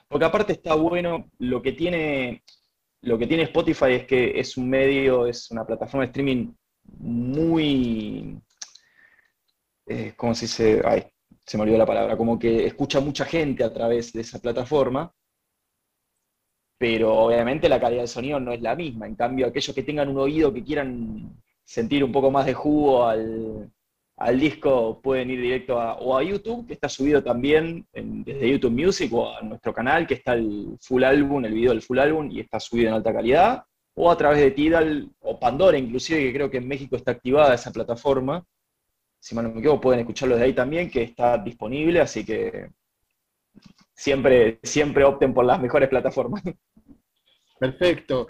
porque 0.08 0.26
aparte 0.26 0.54
está 0.54 0.76
bueno, 0.76 1.32
lo 1.40 1.62
que 1.62 1.72
tiene 1.72 2.44
lo 3.04 3.18
que 3.18 3.26
tiene 3.26 3.44
Spotify 3.44 3.94
es 3.94 4.06
que 4.06 4.40
es 4.40 4.56
un 4.58 4.70
medio, 4.70 5.26
es 5.26 5.50
una 5.50 5.66
plataforma 5.66 6.06
de 6.06 6.12
streaming 6.12 6.54
muy, 7.00 8.40
eh, 9.88 10.14
¿cómo 10.16 10.36
se 10.36 10.46
dice? 10.46 10.82
Ay, 10.86 11.08
se 11.44 11.58
me 11.58 11.64
olvidó 11.64 11.80
la 11.80 11.88
palabra, 11.88 12.16
como 12.16 12.38
que 12.38 12.68
escucha 12.68 13.00
mucha 13.00 13.26
gente 13.26 13.64
a 13.64 13.74
través 13.74 14.14
de 14.14 14.22
esa 14.22 14.38
plataforma, 14.38 15.12
pero 16.82 17.16
obviamente 17.16 17.70
la 17.70 17.80
calidad 17.80 18.02
del 18.02 18.08
sonido 18.08 18.40
no 18.40 18.52
es 18.52 18.60
la 18.60 18.76
misma. 18.76 19.06
En 19.06 19.14
cambio, 19.14 19.46
aquellos 19.46 19.76
que 19.76 19.84
tengan 19.84 20.10
un 20.10 20.18
oído 20.18 20.52
que 20.52 20.64
quieran 20.64 21.32
sentir 21.64 22.04
un 22.04 22.12
poco 22.12 22.32
más 22.32 22.48
de 22.48 22.56
jugo 22.56 23.06
al, 23.06 23.72
disco 24.40 25.00
pueden 25.00 25.30
ir 25.30 25.42
directo 25.42 25.80
a, 25.80 26.00
o 26.00 26.18
a 26.18 26.24
YouTube, 26.24 26.66
que 26.66 26.74
está 26.74 26.90
subido 26.90 27.24
también 27.24 27.86
desde 27.94 28.50
YouTube 28.50 28.72
Music, 28.72 29.14
o 29.14 29.32
a 29.32 29.42
nuestro 29.44 29.72
canal, 29.76 30.08
que 30.08 30.16
está 30.16 30.34
el 30.34 30.76
full 30.82 31.04
álbum, 31.04 31.46
el 31.46 31.54
video 31.54 31.70
del 31.70 31.84
full 31.84 32.00
álbum, 32.00 32.32
y 32.32 32.40
está 32.40 32.60
subido 32.60 32.88
en 32.90 32.96
alta 32.96 33.14
calidad 33.14 33.64
o 33.94 34.10
a 34.10 34.18
través 34.18 34.40
de 34.40 34.50
Tidal 34.50 35.12
o 35.20 35.40
Pandora, 35.40 35.78
inclusive, 35.78 36.20
que 36.20 36.34
creo 36.34 36.50
que 36.50 36.58
en 36.58 36.68
México 36.68 36.96
está 36.96 37.12
activada 37.12 37.54
esa 37.54 37.72
plataforma. 37.72 38.44
Si 39.20 39.36
mal 39.36 39.46
no 39.46 39.52
me 39.52 39.60
equivoco, 39.60 39.82
pueden 39.82 40.00
escucharlo 40.00 40.36
de 40.36 40.46
ahí 40.46 40.54
también, 40.54 40.90
que 40.90 41.04
está 41.04 41.38
disponible, 41.38 42.02
así 42.02 42.26
que 42.26 42.72
siempre, 43.94 44.60
siempre 44.64 45.04
opten 45.04 45.34
por 45.34 45.46
las 45.46 45.62
mejores 45.62 45.90
plataformas. 45.90 46.42
Perfecto. 47.62 48.28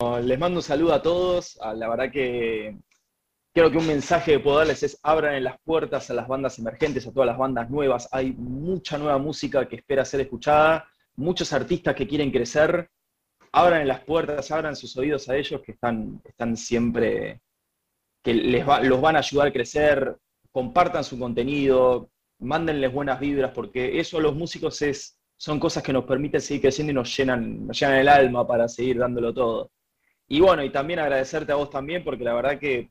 Ah, 0.00 0.20
les 0.20 0.38
mando 0.38 0.58
un 0.60 0.62
saludo 0.62 0.94
a 0.94 1.02
todos. 1.02 1.58
Ah, 1.60 1.74
la 1.74 1.88
verdad 1.88 2.10
que 2.10 2.78
creo 3.56 3.70
que 3.70 3.78
un 3.78 3.86
mensaje 3.86 4.32
que 4.32 4.38
puedo 4.38 4.58
darles 4.58 4.82
es 4.82 5.00
abran 5.02 5.42
las 5.42 5.58
puertas 5.62 6.10
a 6.10 6.14
las 6.14 6.28
bandas 6.28 6.58
emergentes, 6.58 7.06
a 7.06 7.10
todas 7.10 7.26
las 7.26 7.38
bandas 7.38 7.70
nuevas. 7.70 8.06
Hay 8.12 8.34
mucha 8.34 8.98
nueva 8.98 9.16
música 9.16 9.66
que 9.66 9.76
espera 9.76 10.04
ser 10.04 10.20
escuchada, 10.20 10.86
muchos 11.14 11.54
artistas 11.54 11.94
que 11.94 12.06
quieren 12.06 12.30
crecer. 12.30 12.90
Abran 13.52 13.88
las 13.88 14.00
puertas, 14.00 14.50
abran 14.50 14.76
sus 14.76 14.94
oídos 14.98 15.30
a 15.30 15.36
ellos 15.38 15.62
que 15.62 15.72
están, 15.72 16.20
están 16.24 16.54
siempre, 16.54 17.40
que 18.22 18.34
les 18.34 18.66
los 18.82 19.00
van 19.00 19.16
a 19.16 19.20
ayudar 19.20 19.46
a 19.46 19.52
crecer. 19.54 20.18
Compartan 20.52 21.02
su 21.02 21.18
contenido, 21.18 22.10
mándenles 22.40 22.92
buenas 22.92 23.18
vibras, 23.18 23.52
porque 23.54 23.98
eso 23.98 24.18
a 24.18 24.20
los 24.20 24.34
músicos 24.34 24.82
es, 24.82 25.18
son 25.38 25.58
cosas 25.58 25.82
que 25.82 25.94
nos 25.94 26.04
permiten 26.04 26.42
seguir 26.42 26.60
creciendo 26.60 26.90
y 26.90 26.94
nos 26.94 27.16
llenan, 27.16 27.68
nos 27.68 27.80
llenan 27.80 27.96
el 27.96 28.08
alma 28.08 28.46
para 28.46 28.68
seguir 28.68 28.98
dándolo 28.98 29.32
todo. 29.32 29.70
Y 30.28 30.40
bueno, 30.40 30.62
y 30.62 30.68
también 30.68 30.98
agradecerte 30.98 31.52
a 31.52 31.54
vos 31.54 31.70
también, 31.70 32.04
porque 32.04 32.22
la 32.22 32.34
verdad 32.34 32.58
que 32.58 32.90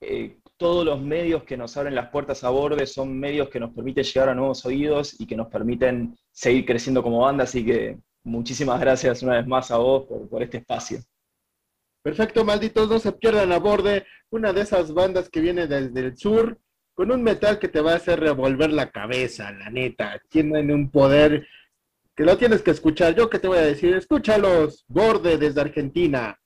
eh, 0.00 0.38
todos 0.56 0.84
los 0.84 1.00
medios 1.00 1.44
que 1.44 1.56
nos 1.56 1.76
abren 1.76 1.94
las 1.94 2.10
puertas 2.10 2.44
a 2.44 2.50
borde 2.50 2.86
son 2.86 3.18
medios 3.18 3.48
que 3.48 3.60
nos 3.60 3.74
permiten 3.74 4.04
llegar 4.04 4.28
a 4.28 4.34
nuevos 4.34 4.64
oídos 4.64 5.20
y 5.20 5.26
que 5.26 5.36
nos 5.36 5.48
permiten 5.48 6.16
seguir 6.30 6.64
creciendo 6.64 7.02
como 7.02 7.20
banda, 7.20 7.44
así 7.44 7.64
que 7.64 7.98
muchísimas 8.22 8.80
gracias 8.80 9.22
una 9.22 9.34
vez 9.34 9.46
más 9.46 9.70
a 9.70 9.78
vos 9.78 10.06
por, 10.06 10.28
por 10.28 10.42
este 10.42 10.58
espacio. 10.58 11.00
Perfecto, 12.02 12.44
malditos, 12.44 12.88
no 12.88 12.98
se 12.98 13.12
pierdan 13.12 13.50
a 13.52 13.58
borde, 13.58 14.06
una 14.30 14.52
de 14.52 14.60
esas 14.60 14.92
bandas 14.92 15.30
que 15.30 15.40
viene 15.40 15.66
desde 15.66 16.00
el 16.00 16.16
sur, 16.16 16.58
con 16.94 17.10
un 17.10 17.22
metal 17.22 17.58
que 17.58 17.68
te 17.68 17.80
va 17.80 17.92
a 17.92 17.96
hacer 17.96 18.20
revolver 18.20 18.72
la 18.72 18.90
cabeza, 18.90 19.50
la 19.52 19.70
neta. 19.70 20.20
Tienen 20.28 20.70
un 20.70 20.90
poder 20.90 21.46
que 22.14 22.24
lo 22.24 22.36
tienes 22.38 22.62
que 22.62 22.70
escuchar. 22.70 23.14
Yo 23.14 23.28
que 23.28 23.38
te 23.38 23.48
voy 23.48 23.58
a 23.58 23.62
decir, 23.62 23.94
escúchalos, 23.94 24.84
Borde 24.86 25.36
desde 25.36 25.60
Argentina. 25.60 26.38